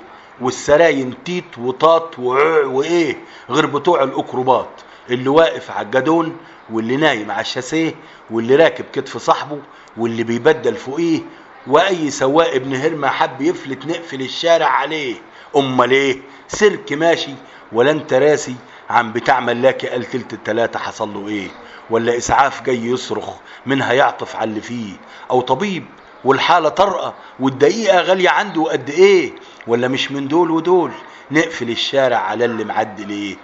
والسراين 0.41 1.13
تيت 1.25 1.58
وطاط 1.58 2.20
وإيه 2.20 3.17
غير 3.50 3.65
بتوع 3.65 4.03
الأكروبات. 4.03 4.70
اللي 5.10 5.29
واقف 5.29 5.72
على 5.72 5.86
الجدون 5.86 6.38
واللي 6.72 6.96
نايم 6.98 7.32
على 7.32 7.41
الشاسيه 7.41 7.96
واللي 8.32 8.55
راكب 8.55 8.86
كتف 8.93 9.17
صاحبه 9.17 9.60
واللي 9.98 10.24
بيبدل 10.24 10.75
فوقيه 10.75 11.20
وأي 11.67 12.10
سواق 12.10 12.53
ابن 12.53 12.75
هرمة 12.75 13.08
حب 13.08 13.41
يفلت 13.41 13.86
نقفل 13.86 14.22
الشارع 14.22 14.65
عليه. 14.67 15.15
امال 15.56 15.92
إيه 15.92 16.22
سلك 16.48 16.94
ماشي. 16.94 17.34
ولا 17.72 17.92
انت 17.92 18.14
راسي 18.14 18.56
عن 18.89 19.13
بتاع 19.13 19.39
ملاكي 19.39 19.88
قال 19.88 20.04
تلت 20.06 20.34
التلاتة 20.34 20.80
حصل 20.80 21.13
له 21.13 21.28
إيه؟ 21.28 21.48
ولا 21.89 22.18
إسعاف 22.18 22.62
جاي 22.62 22.86
يصرخ. 22.86 23.30
منها 23.66 23.94
يعطف 23.94 24.36
على 24.36 24.50
اللي 24.50 24.62
فيه. 24.62 24.94
أو 25.32 25.42
طبيب. 25.42 25.86
والحالة 26.26 26.70
طرقة. 26.70 27.13
والدقيقة 27.39 28.02
غالية 28.02 28.30
عنده 28.30 28.63
قد 28.63 28.89
إيه؟ 28.89 29.34
ولا 29.68 29.88
مش 29.88 30.12
من 30.12 30.28
دول 30.28 30.52
ودول؟ 30.52 30.92
نقفل 31.32 31.70
الشارع 31.70 32.18
على 32.18 32.46
اللي 32.46 32.63
معدي 32.63 33.06
ليه؟ 33.06 33.36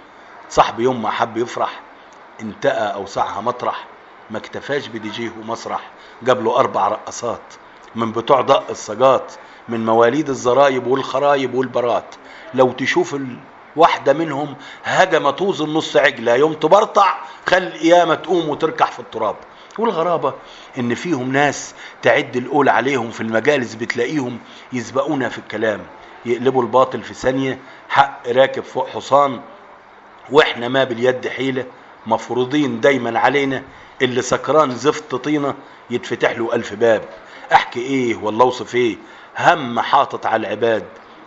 صاحبي 0.48 0.82
يوم 0.82 1.02
ما 1.02 1.10
حب 1.10 1.36
يفرح 1.36 1.80
انتقى 2.40 2.94
اوسعها 2.94 3.40
مطرح. 3.40 3.84
ما 4.30 4.38
اكتفاش 4.38 4.86
بدي 4.86 5.08
جيه 5.08 5.30
ومسرح. 5.40 5.90
جاب 6.22 6.44
له 6.44 6.56
أربع 6.56 6.88
رقصات. 6.88 7.40
من 7.94 8.12
بتوع 8.12 8.40
دق 8.40 8.70
السجات 8.70 9.32
من 9.70 9.86
مواليد 9.86 10.28
الزرايب 10.28 10.86
والخرايب 10.86 11.54
والبرات 11.54 12.14
لو 12.54 12.72
تشوف 12.72 13.16
الواحدة 13.76 14.12
منهم 14.12 14.54
هجم 14.84 15.30
طوز 15.30 15.62
النص 15.62 15.96
عجلة 15.96 16.34
يوم 16.34 16.52
تبرطع 16.52 17.18
خل 17.46 17.56
القيامة 17.56 18.14
تقوم 18.14 18.48
وتركح 18.48 18.92
في 18.92 19.00
التراب. 19.00 19.36
والغرابة 19.78 20.34
إن 20.78 20.94
فيهم 20.94 21.32
ناس 21.32 21.74
تعد 22.02 22.36
القول 22.36 22.68
عليهم 22.68 23.10
في 23.10 23.20
المجالس 23.20 23.74
بتلاقيهم 23.74 24.38
يسبقونا 24.72 25.28
في 25.28 25.38
الكلام. 25.38 25.80
يقلبوا 26.26 26.62
الباطل 26.62 27.02
في 27.02 27.14
ثانية 27.14 27.58
حق 27.88 28.28
راكب 28.28 28.62
فوق 28.64 28.88
حصان 28.88 29.40
وإحنا 30.30 30.68
ما 30.68 30.84
باليد 30.84 31.28
حيلة. 31.28 31.64
مفروضين 32.06 32.80
دايما 32.80 33.18
علينا 33.18 33.62
اللي 34.02 34.22
سكران 34.22 34.70
زفت 34.70 35.14
طينة 35.14 35.54
يتفتح 35.90 36.30
له 36.30 36.54
ألف 36.54 36.74
باب. 36.74 37.02
أحكي 37.52 37.80
إيه 37.80 38.16
ولا 38.16 38.42
أوصف 38.42 38.74
إيه. 38.74 38.96
هم 39.38 39.80
حاطط 39.80 40.26
على 40.26 40.46
العباد. 40.46 40.84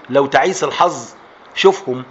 لو 0.10 0.26
تعيس 0.26 0.64
الحظ 0.64 1.10
شوفهم. 1.56 2.04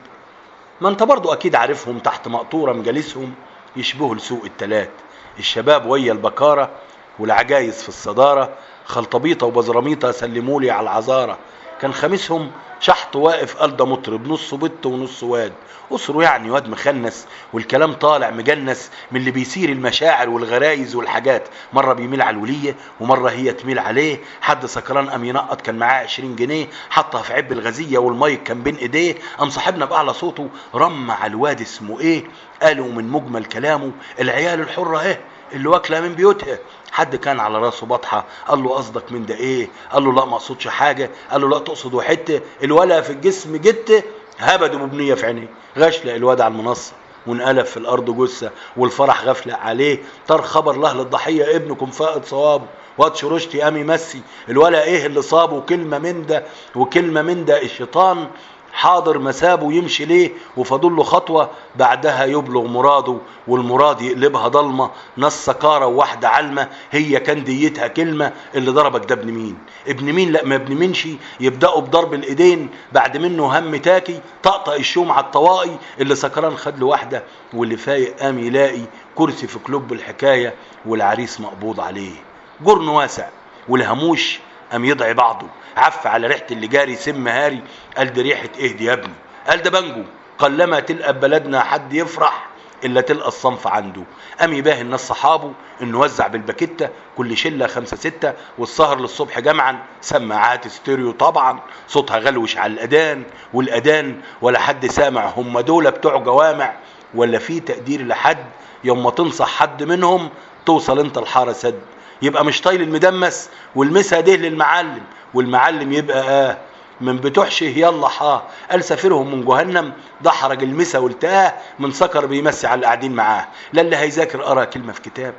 ما 0.81 0.89
أنت 0.89 1.03
برضو 1.03 1.33
أكيد 1.33 1.55
عارفهم 1.55 1.99
تحت 1.99 2.29
مقطورة 2.29 2.73
مجالسهم 2.73 3.35
يشبهوا 3.77 4.15
لسوق 4.15 4.45
التلات. 4.45 4.91
الشباب 5.39 5.87
ويا 5.87 6.13
البكارة 6.13 6.71
والعجايز 7.19 7.83
في 7.83 7.89
الصدارة 7.89 8.53
خلطبيطة 8.85 9.47
وبزراميطة 9.47 10.11
سلمولي 10.11 10.71
على 10.71 10.83
العذارة 10.83 11.39
كان 11.83 11.93
خميسهم 11.95 12.51
شحط 12.81 13.17
واقف 13.17 13.57
قال 13.57 13.77
ده 13.77 13.87
مطرب 13.87 14.29
نصه 14.29 14.57
بت 14.57 14.87
ونصه 14.87 15.27
واد. 15.27 15.53
أسره 15.93 16.23
يعني 16.23 16.51
واد 16.51 16.69
مخنس 16.69 17.27
والكلام 17.53 17.93
طالع 17.93 18.31
مجنس 18.31 18.91
من 19.13 19.21
اللي 19.21 19.31
بيثير 19.31 19.69
المشاعر 19.69 20.31
والغرايز 20.31 20.95
والحاجات. 20.95 21.49
مرة 21.73 21.93
بيميل 21.93 22.23
على 22.23 22.37
الولية 22.37 22.77
ومرة 23.01 23.31
هي 23.31 23.53
تميل 23.53 23.79
عليه. 23.79 24.19
حد 24.41 24.67
سكران 24.67 25.11
قام 25.11 25.25
ينقط 25.25 25.61
كان 25.61 25.79
معاه 25.79 26.03
20 26.03 26.37
جنيه. 26.37 26.67
حطها 26.91 27.23
في 27.23 27.33
عب 27.35 27.53
الغزية 27.53 27.99
والمايك 27.99 28.43
كان 28.43 28.63
بين 28.63 28.77
ايديه. 28.77 29.15
قام 29.39 29.51
صاحبنا 29.51 29.85
بأعلى 29.85 30.13
صوته 30.15 30.49
رم 30.75 31.11
على 31.11 31.31
الواد 31.31 31.61
اسمه 31.61 32.01
إيه؟ 32.01 32.25
قالوا 32.63 32.93
من 32.93 33.09
مجمل 33.09 33.45
كلامه 33.45 33.91
العيال 34.21 34.61
الحرة 34.61 34.99
اهي. 35.01 35.19
اللي 35.55 35.69
واكله 35.69 36.01
من 36.01 36.15
بيوتها. 36.15 36.59
حد 36.93 37.17
كان 37.17 37.41
على 37.41 37.59
راسه 37.59 37.87
بطحة 37.87 38.25
قال 38.49 38.63
له 38.63 38.71
قصدك 38.71 39.13
من 39.13 39.27
ده 39.27 39.35
إيه؟ 39.35 39.69
قال 39.93 40.05
له 40.05 40.13
لا 40.13 40.25
ما 40.25 40.37
أقصدش 40.37 40.69
حاجة. 40.69 41.11
قال 41.31 41.41
له 41.41 41.49
لا 41.49 41.59
تقصد 41.59 41.95
وحته 41.95 42.41
الولا 42.65 43.01
في 43.01 43.11
الجسم 43.11 43.57
جت 43.57 44.05
هبد 44.39 44.77
ببنية 44.77 45.15
في 45.15 45.27
عينيه. 45.27 45.49
غشلق 45.79 46.15
الواد 46.15 46.41
على 46.41 46.53
المنصة. 46.53 46.93
وانقلب 47.27 47.67
في 47.67 47.77
الأرض 47.77 48.23
جثة. 48.23 48.51
والفرح 48.77 49.25
غفلة 49.25 49.55
عليه. 49.55 49.99
طار 50.29 50.43
خبر 50.43 50.77
لأهل 50.77 51.01
الضحية. 51.01 51.57
ابنكم 51.57 51.87
فائد 51.87 52.25
صوابه. 52.25 52.67
واد 52.99 53.17
شرشتي 53.17 53.61
قام 53.61 53.77
يمسي 53.77 54.23
الولا 54.49 54.85
إيه 54.85 55.07
اللي 55.07 55.23
صابه؟ 55.23 55.61
كلمه 55.61 55.99
من 55.99 56.27
ده. 56.27 56.45
وكلمة 56.75 57.23
من 57.23 57.45
ده. 57.45 57.63
الشيطان 57.63 58.29
حاضر 58.73 59.19
ما 59.19 59.32
سابه 59.32 59.73
يمشي 59.73 60.05
ليه 60.05 60.31
وفاضل 60.57 60.97
له 60.97 61.03
خطوة 61.03 61.51
بعدها 61.77 62.25
يبلغ 62.25 62.63
مراده 62.67 63.17
والمراد 63.49 64.03
يقلبها 64.03 64.49
ضلمة 64.49 64.91
ناس 65.17 65.45
سكارى 65.47 65.87
وواحدة 65.87 66.29
عالمة 66.29 66.69
هي 66.91 67.21
كان 67.21 67.45
ديتها 67.45 67.87
كلمة 67.87 68.33
اللي 68.55 68.71
ضربك 68.71 69.05
ده 69.09 69.15
ابن 69.15 69.33
مين؟ 69.33 69.59
ابن 69.89 70.13
مين؟ 70.13 70.33
لا 70.33 70.45
ما 70.45 70.55
ابن 70.55 70.75
مينش 70.75 71.09
يبدأوا 71.41 71.81
بضرب 71.81 72.15
الإيدين 72.15 72.69
بعد 72.93 73.17
منه 73.17 73.59
هم 73.59 73.77
تاكي 73.77 74.21
طقطق 74.43 74.73
الشوم 74.75 75.13
على 75.13 75.25
الطواقي 75.25 75.71
اللي 76.01 76.15
سكران 76.15 76.57
خد 76.57 76.79
له 76.79 76.87
واحدة 76.87 77.23
واللي 77.53 77.77
فايق 77.77 78.17
قام 78.21 78.39
يلاقي 78.39 78.83
كرسي 79.15 79.47
في 79.47 79.59
كلوب 79.59 79.93
الحكاية 79.93 80.55
والعريس 80.87 81.41
مقبوض 81.41 81.81
عليه. 81.81 82.15
جرن 82.61 82.89
واسع 82.89 83.29
والهموش 83.69 84.41
قام 84.73 84.85
يدعي 84.85 85.15
بعضه. 85.15 85.47
عف 85.77 86.07
على 86.07 86.27
ريحة 86.27 86.47
اللي 86.51 86.67
جاري 86.67 86.97
سم 86.97 87.29
هاري. 87.29 87.63
قال 87.97 88.13
دي 88.13 88.23
ريحة 88.23 88.49
إيه 88.59 88.77
دي 88.77 88.85
يا 88.85 88.93
ابني؟ 88.93 89.15
قال 89.47 89.63
ده 89.63 89.81
بنجو 89.81 90.03
قلما 90.39 90.81
تلقى 90.81 91.13
بلدنا 91.13 91.61
حد 91.61 91.93
يفرح 91.93 92.49
إلا 92.85 93.01
تلقى 93.01 93.29
الصنف 93.29 93.67
عنده. 93.67 94.03
قام 94.41 94.53
يباهي 94.53 94.81
الناس 94.81 95.09
صحابه 95.09 95.53
إنه 95.83 96.01
وزع 96.01 96.27
بالباكيتة 96.27 96.89
كل 97.17 97.37
شلة 97.37 97.67
خمسة 97.67 97.97
ستة 97.97 98.33
والسهر 98.59 99.01
للصبح 99.01 99.41
جمعا. 99.41 99.79
سماعات 100.01 100.69
ستيريو 100.69 101.13
طبعا. 101.13 101.61
صوتها 101.89 102.19
غلوش 102.19 102.57
على 102.57 102.73
الاذان 102.73 103.23
والاذان 103.55 104.21
ولا 104.43 104.59
حد 104.59 104.87
سامع. 104.87 105.27
هم 105.27 105.61
دول 105.61 105.91
بتوع 105.91 106.17
جوامع 106.17 106.73
ولا 107.15 107.39
في 107.39 107.61
تقدير 107.61 108.07
لحد. 108.07 108.45
يوم 108.85 109.03
ما 109.03 109.11
تنصح 109.11 109.49
حد 109.49 109.83
منهم 109.83 110.31
توصل 110.67 110.99
أنت 110.99 111.19
الحاره 111.19 111.53
سد. 111.53 111.81
يبقى 112.23 112.45
مش 112.45 112.61
طايل 112.61 112.83
المدمس 112.83 113.51
والمسها 113.75 114.21
ده 114.21 114.37
للمعلم 114.37 115.03
والمعلم 115.35 115.93
يبقى 115.93 116.19
آه 116.21 116.59
من 117.01 117.17
بتوحشه 117.17 117.65
يلا 117.65 118.09
حاه 118.09 118.43
قال 118.71 118.85
سافرهم 118.85 119.35
من 119.35 119.45
جهنم 119.45 119.93
دحرج 120.21 120.63
المسا 120.63 120.99
والتاه 120.99 121.55
من 121.79 121.93
سكر 121.93 122.27
بيمسي 122.27 122.67
على 122.67 122.75
اللي 122.75 122.87
قاعدين 122.87 123.13
معاه. 123.13 123.49
لا 123.73 123.83
اللي 123.83 123.97
هيذاكر 123.97 124.43
قرا 124.43 124.65
كلمة 124.65 124.93
في 124.93 125.01
كتاب 125.01 125.35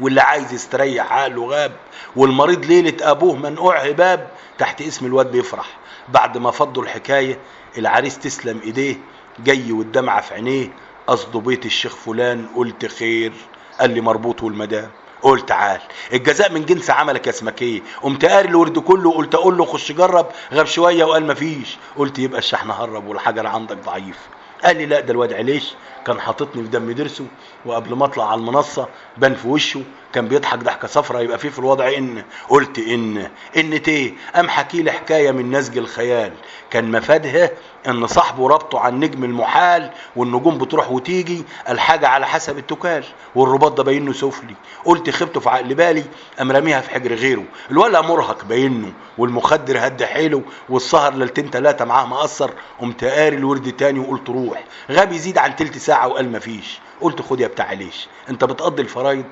واللي 0.00 0.20
عايز 0.20 0.52
يستريح 0.52 1.12
عقله 1.12 1.46
غاب 1.48 1.72
والمريض 2.16 2.64
ليلة 2.64 3.10
أبوه 3.10 3.36
منقوع 3.36 3.78
هباب 3.78 4.28
تحت 4.58 4.82
اسم 4.82 5.06
الواد 5.06 5.32
بيفرح. 5.32 5.66
بعد 6.08 6.38
ما 6.38 6.50
فضوا 6.50 6.82
الحكاية 6.82 7.38
العريس 7.78 8.18
تسلم 8.18 8.60
إيديه 8.64 8.96
جاي 9.38 9.72
والدمعة 9.72 10.20
في 10.20 10.34
عينيه 10.34 10.68
قصده 11.06 11.40
بيت 11.40 11.66
الشيخ 11.66 11.96
فلان 11.96 12.46
قلت 12.56 12.86
خير 12.86 13.32
قال 13.80 13.90
لي 13.90 14.00
مربوط 14.00 14.42
والمدام. 14.42 14.90
قلت 15.24 15.48
تعال. 15.48 15.80
الجزاء 16.12 16.52
من 16.52 16.64
جنس 16.64 16.90
عملك 16.90 17.26
يا 17.26 17.32
اسمك 17.32 17.62
إيه 17.62 17.82
قمت 18.02 18.24
قاري 18.24 18.48
الورد 18.48 18.78
كله 18.78 19.12
قلت 19.12 19.34
أقول 19.34 19.58
له 19.58 19.64
خش 19.64 19.92
جرب 19.92 20.26
غاب 20.52 20.66
شوية 20.66 21.04
وقال 21.04 21.26
مفيش. 21.26 21.76
قلت 21.96 22.18
يبقى 22.18 22.38
الشحن 22.38 22.70
هرب 22.70 23.06
والحجر 23.06 23.46
عندك 23.46 23.76
ضعيف. 23.76 24.18
قال 24.64 24.76
لي 24.76 24.86
لا 24.86 25.00
ده 25.00 25.12
الواد 25.12 25.32
عليش 25.32 25.74
كان 26.06 26.20
حاططني 26.20 26.62
في 26.62 26.68
دم 26.68 26.90
درسه 26.92 27.26
وقبل 27.66 27.94
ما 27.94 28.04
أطلع 28.04 28.30
على 28.30 28.38
المنصة 28.38 28.88
بان 29.16 29.34
في 29.34 29.48
وشه. 29.48 29.82
كان 30.14 30.28
بيضحك 30.28 30.58
ضحكه 30.58 30.88
صفرة 30.88 31.20
يبقى 31.20 31.38
فيه 31.38 31.48
في 31.48 31.58
الوضع 31.58 31.88
إن 31.98 32.24
قلت 32.48 32.78
إن. 32.78 33.30
إن 33.56 33.72
إيه 33.72 34.14
قام 34.34 34.48
حكي 34.48 34.82
لي 34.82 34.92
حكاية 34.92 35.30
من 35.30 35.50
نسج 35.50 35.78
الخيال. 35.78 36.32
كان 36.70 36.90
مفادها 36.90 37.50
إن 37.88 38.06
صاحبه 38.06 38.48
ربطه 38.48 38.78
على 38.80 38.94
النجم 38.94 39.24
المحال 39.24 39.90
والنجوم 40.16 40.58
بتروح 40.58 40.90
وتيجي 40.90 41.44
الحاجة 41.68 42.08
على 42.08 42.26
حسب 42.26 42.58
التكال 42.58 43.04
والرباط 43.34 43.72
ده 43.76 43.82
باينه 43.82 44.12
سفلي. 44.12 44.54
قلت 44.84 45.10
خبته 45.10 45.40
في 45.40 45.48
عقل 45.50 45.74
بالي 45.74 46.04
قام 46.38 46.52
راميها 46.52 46.80
في 46.80 46.90
حجر 46.90 47.14
غيره. 47.14 47.44
الولع 47.70 48.00
مرهق 48.00 48.44
باينه 48.44 48.92
والمخدر 49.18 49.86
هد 49.86 50.04
حيله 50.04 50.42
والسهر 50.68 51.14
ليلتين 51.14 51.50
ثلاثة 51.50 51.84
معاه 51.84 52.06
مقصر. 52.06 52.50
قمت 52.80 53.04
قاري 53.04 53.36
الورد 53.36 53.72
تاني 53.72 53.98
وقلت 53.98 54.30
روح. 54.30 54.64
غاب 54.90 55.12
يزيد 55.12 55.38
عن 55.38 55.56
تلت 55.56 55.78
ساعة 55.78 56.08
وقال 56.08 56.32
مفيش. 56.32 56.78
قلت 57.00 57.22
خد 57.22 57.40
يا 57.40 57.46
بتاع 57.48 57.72
ليش؟ 57.72 58.08
أنت 58.30 58.44
بتقضي 58.44 58.82
الفرايض؟ 58.82 59.24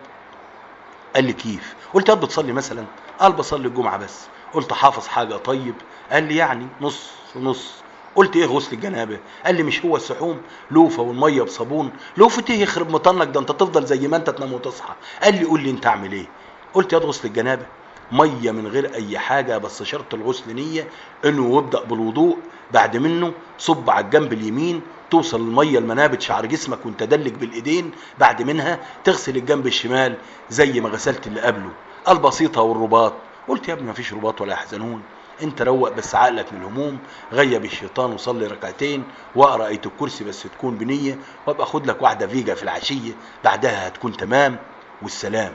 قال 1.14 1.24
لي 1.24 1.32
كيف؟ 1.32 1.74
قلت 1.94 2.08
يا 2.08 2.14
بتصلي 2.14 2.52
مثلا. 2.52 2.84
قال 3.20 3.32
بصلي 3.32 3.68
الجمعة 3.68 3.96
بس. 3.96 4.26
قلت 4.54 4.72
حافظ 4.72 5.06
حاجة. 5.06 5.34
طيب. 5.36 5.74
قال 6.10 6.22
لي 6.24 6.36
يعني 6.36 6.66
نص 6.80 7.10
نص. 7.36 7.72
قلت 8.14 8.36
إيه 8.36 8.46
غسل 8.46 8.72
الجنابة؟ 8.72 9.18
قال 9.46 9.54
لي 9.54 9.62
مش 9.62 9.84
هو 9.84 9.96
السحوم؟ 9.96 10.40
لوفة 10.70 11.02
والمية 11.02 11.42
بصابون. 11.42 11.92
لوفة 12.16 12.44
إيه 12.50 12.60
يخرب 12.62 12.90
مطنك 12.90 13.28
ده 13.28 13.40
أنت 13.40 13.52
تفضل 13.52 13.84
زي 13.86 14.08
ما 14.08 14.16
أنت 14.16 14.30
تنام 14.30 14.52
وتصحى. 14.52 14.94
قال 15.22 15.34
لي 15.34 15.44
قول 15.44 15.60
لي 15.62 15.70
أنت 15.70 15.86
أعمل 15.86 16.12
إيه؟ 16.12 16.26
قلت 16.74 16.92
يا 16.92 16.98
غسل 16.98 17.28
الجنابة. 17.28 17.66
مية 18.12 18.50
من 18.50 18.66
غير 18.66 18.94
أي 18.94 19.18
حاجة 19.18 19.58
بس 19.58 19.82
شرط 19.82 20.14
الغسل 20.14 20.54
نية 20.54 20.88
إنه 21.24 21.58
يبدأ 21.58 21.84
بالوضوء 21.84 22.38
بعد 22.72 22.96
منه 22.96 23.32
صب 23.58 23.90
على 23.90 24.04
الجنب 24.04 24.32
اليمين 24.32 24.80
توصل 25.12 25.40
الميه 25.40 25.78
لمنابت 25.78 26.20
شعر 26.22 26.46
جسمك 26.46 26.86
وانت 26.86 27.02
دلك 27.02 27.32
بالإيدين 27.32 27.90
بعد 28.18 28.42
منها 28.42 28.78
تغسل 29.04 29.36
الجنب 29.36 29.66
الشمال 29.66 30.16
زي 30.50 30.80
ما 30.80 30.88
غسلت 30.88 31.26
اللي 31.26 31.40
قبله. 31.40 31.70
البسيطة 32.08 32.62
والرباط. 32.62 33.12
قلت 33.48 33.68
يا 33.68 33.72
ابني 33.74 33.90
مفيش 33.90 34.12
رباط 34.12 34.40
ولا 34.40 34.52
يحزنون 34.52 35.02
انت 35.42 35.62
روق 35.62 35.92
بس 35.92 36.14
عقلك 36.14 36.52
من 36.52 36.60
الهموم 36.60 36.98
غيب 37.32 37.64
الشيطان 37.64 38.12
وصلي 38.12 38.46
ركعتين 38.46 39.04
واقرأ 39.34 39.66
آية 39.66 39.80
الكرسي 39.86 40.24
بس 40.24 40.42
تكون 40.42 40.76
بنية 40.76 41.18
وابقى 41.46 41.66
خد 41.66 41.86
لك 41.86 42.02
واحدة 42.02 42.26
فيجا 42.26 42.54
في 42.54 42.62
العشية 42.62 43.12
بعدها 43.44 43.88
هتكون 43.88 44.16
تمام 44.16 44.56
والسلام. 45.02 45.52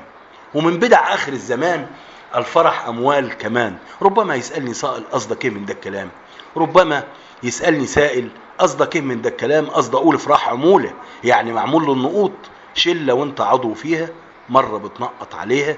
ومن 0.53 0.79
بدع 0.79 1.13
آخر 1.13 1.33
الزمان 1.33 1.87
الفرح 2.35 2.87
أموال 2.87 3.37
كمان. 3.37 3.77
ربما 4.01 4.35
يسألني 4.35 4.73
سائل 4.73 5.03
قصدك 5.11 5.45
إيه 5.45 5.51
من 5.51 5.65
ده 5.65 5.73
الكلام؟ 5.73 6.09
ربما 6.57 7.03
يسألني 7.43 7.85
سائل 7.87 8.29
قصدك 8.59 8.95
إيه 8.95 9.01
من 9.01 9.21
ده 9.21 9.29
الكلام؟ 9.29 9.65
قصد 9.65 9.95
أقول 9.95 10.15
إفراح 10.15 10.49
عمولة. 10.49 10.93
يعني 11.23 11.53
معمول 11.53 11.85
له 11.85 11.93
النقوط 11.93 12.31
شلة 12.73 13.13
وأنت 13.13 13.41
عضو 13.41 13.73
فيها 13.73 14.09
مرة 14.49 14.77
بتنقط 14.77 15.35
عليها 15.35 15.77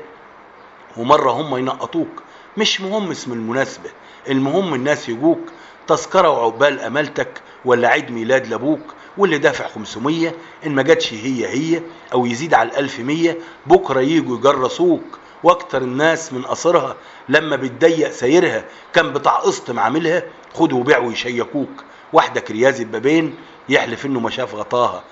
ومرة 0.97 1.31
هم 1.31 1.55
ينقطوك. 1.57 2.23
مش 2.57 2.81
مهم 2.81 3.11
اسم 3.11 3.33
المناسبة 3.33 3.89
المهم 4.29 4.73
الناس 4.73 5.09
يجوك 5.09 5.39
تذكرة 5.87 6.29
وعقبال 6.29 6.79
أمالتك 6.79 7.41
ولا 7.65 7.87
عيد 7.87 8.11
ميلاد 8.11 8.47
لأبوك 8.47 8.81
واللي 9.17 9.37
دافع 9.37 9.67
500 9.67 10.31
إن 10.65 10.75
ما 10.75 10.81
جاتش 10.81 11.13
هي 11.13 11.47
هي 11.47 11.81
أو 12.13 12.25
يزيد 12.25 12.53
على 12.53 12.69
الألف 12.69 12.99
مية 12.99 13.37
بكرة 13.65 13.99
يجوا 13.99 14.37
يجرسوك. 14.37 15.19
وأكتر 15.43 15.81
الناس 15.81 16.33
من 16.33 16.41
قصرها 16.41 16.95
لما 17.29 17.55
بتضيق 17.55 18.11
سايرها 18.11 18.65
كان 18.93 19.13
بتاع 19.13 19.35
قسط 19.39 19.71
معاملها 19.71 20.23
خدوا 20.53 20.79
وبيعوا 20.79 21.11
يشيكوك 21.11 21.83
واحدة 22.13 22.41
كرياز 22.41 22.81
البابين 22.81 23.35
يحلف 23.69 24.05
إنه 24.05 24.19
ما 24.19 24.29
شاف 24.29 24.55
غطاها. 24.55 25.03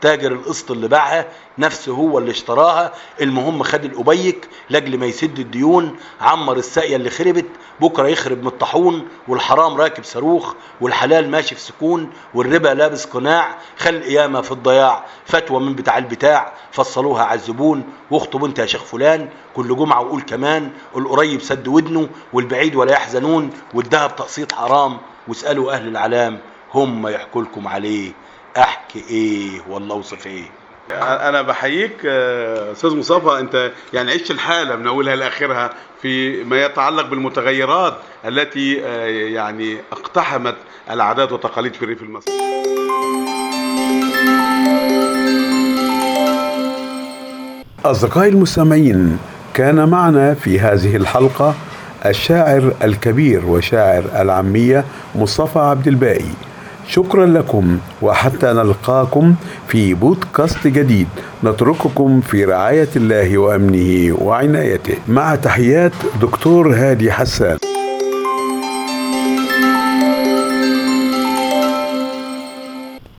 تاجر 0.00 0.32
القسط 0.32 0.70
اللي 0.70 0.88
باعها 0.88 1.26
نفسه 1.58 1.92
هو 1.92 2.18
اللي 2.18 2.30
اشتراها. 2.30 2.92
المهم 3.20 3.62
خد 3.62 3.84
الأبيك 3.84 4.48
لأجل 4.70 4.98
ما 4.98 5.06
يسد 5.06 5.38
الديون. 5.38 5.96
عمر 6.20 6.56
الساقية 6.56 6.96
اللي 6.96 7.10
خربت 7.10 7.46
بكرة 7.80 8.08
يخرب 8.08 8.40
من 8.40 8.46
الطاحون 8.46 9.08
والحرام 9.28 9.76
راكب 9.76 10.04
صاروخ 10.04 10.54
والحلال 10.80 11.30
ماشي 11.30 11.54
في 11.54 11.60
سكون 11.60 12.10
والربا 12.34 12.68
لابس 12.68 13.04
قناع. 13.04 13.58
خل 13.78 14.02
قيامة 14.02 14.40
في 14.40 14.52
الضياع. 14.52 15.04
فتوى 15.24 15.60
من 15.60 15.74
بتاع 15.74 15.98
البتاع 15.98 16.52
فصلوها 16.72 17.24
على 17.24 17.38
الزبون. 17.40 17.84
واخطب 18.10 18.44
انت 18.44 18.58
يا 18.58 18.66
شيخ 18.66 18.84
فلان. 18.84 19.28
كل 19.54 19.76
جمعة 19.76 20.00
وقول 20.00 20.22
كمان. 20.22 20.70
القريب 20.96 21.42
سد 21.42 21.68
ودنه 21.68 22.08
والبعيد 22.32 22.76
ولا 22.76 22.92
يحزنون. 22.92 23.50
والذهب 23.74 24.16
تقسيط 24.16 24.52
حرام. 24.52 24.98
واسألوا 25.28 25.72
أهل 25.72 25.88
العلام 25.88 26.38
هم 26.74 27.08
يحكوا 27.08 27.42
لكم 27.42 27.68
عليه. 27.68 28.12
أحكي 28.56 29.04
إيه 29.10 29.60
والله 29.68 29.94
اوصف 29.94 30.26
إيه. 30.26 30.44
أنا 31.28 31.42
بحييك 31.42 31.96
آه، 32.06 32.72
أستاذ 32.72 32.90
مصطفى 32.96 33.40
أنت 33.40 33.72
يعني 33.92 34.12
عشت 34.12 34.30
الحالة 34.30 34.76
من 34.76 34.86
أولها 34.86 35.16
لاخرها 35.16 35.70
في 36.02 36.44
ما 36.44 36.64
يتعلق 36.64 37.06
بالمتغيرات 37.06 37.94
التي 38.24 38.86
آه، 38.86 39.06
يعني 39.06 39.76
اقتحمت 39.92 40.54
العادات 40.90 41.32
والتقاليد 41.32 41.74
في 41.74 41.82
الريف 41.82 42.02
المصري. 42.02 42.32
أصدقائي 47.84 48.28
المستمعين 48.28 49.18
كان 49.54 49.88
معنا 49.88 50.34
في 50.34 50.60
هذه 50.60 50.96
الحلقة 50.96 51.54
الشاعر 52.06 52.72
الكبير 52.84 53.44
وشاعر 53.44 54.04
العامية 54.20 54.84
مصطفى 55.14 55.58
عبد 55.58 55.88
الباقي. 55.88 56.45
شكرا 56.88 57.26
لكم 57.26 57.78
وحتى 58.02 58.46
نلقاكم 58.46 59.34
في 59.68 59.94
بودكاست 59.94 60.66
جديد. 60.66 61.08
نترككم 61.44 62.20
في 62.20 62.44
رعاية 62.44 62.88
الله 62.96 63.38
وأمنه 63.38 64.16
وعنايته. 64.20 64.94
مع 65.08 65.34
تحيات 65.34 65.92
دكتور 66.20 66.74
هادي 66.74 67.12
حسان. 67.12 67.58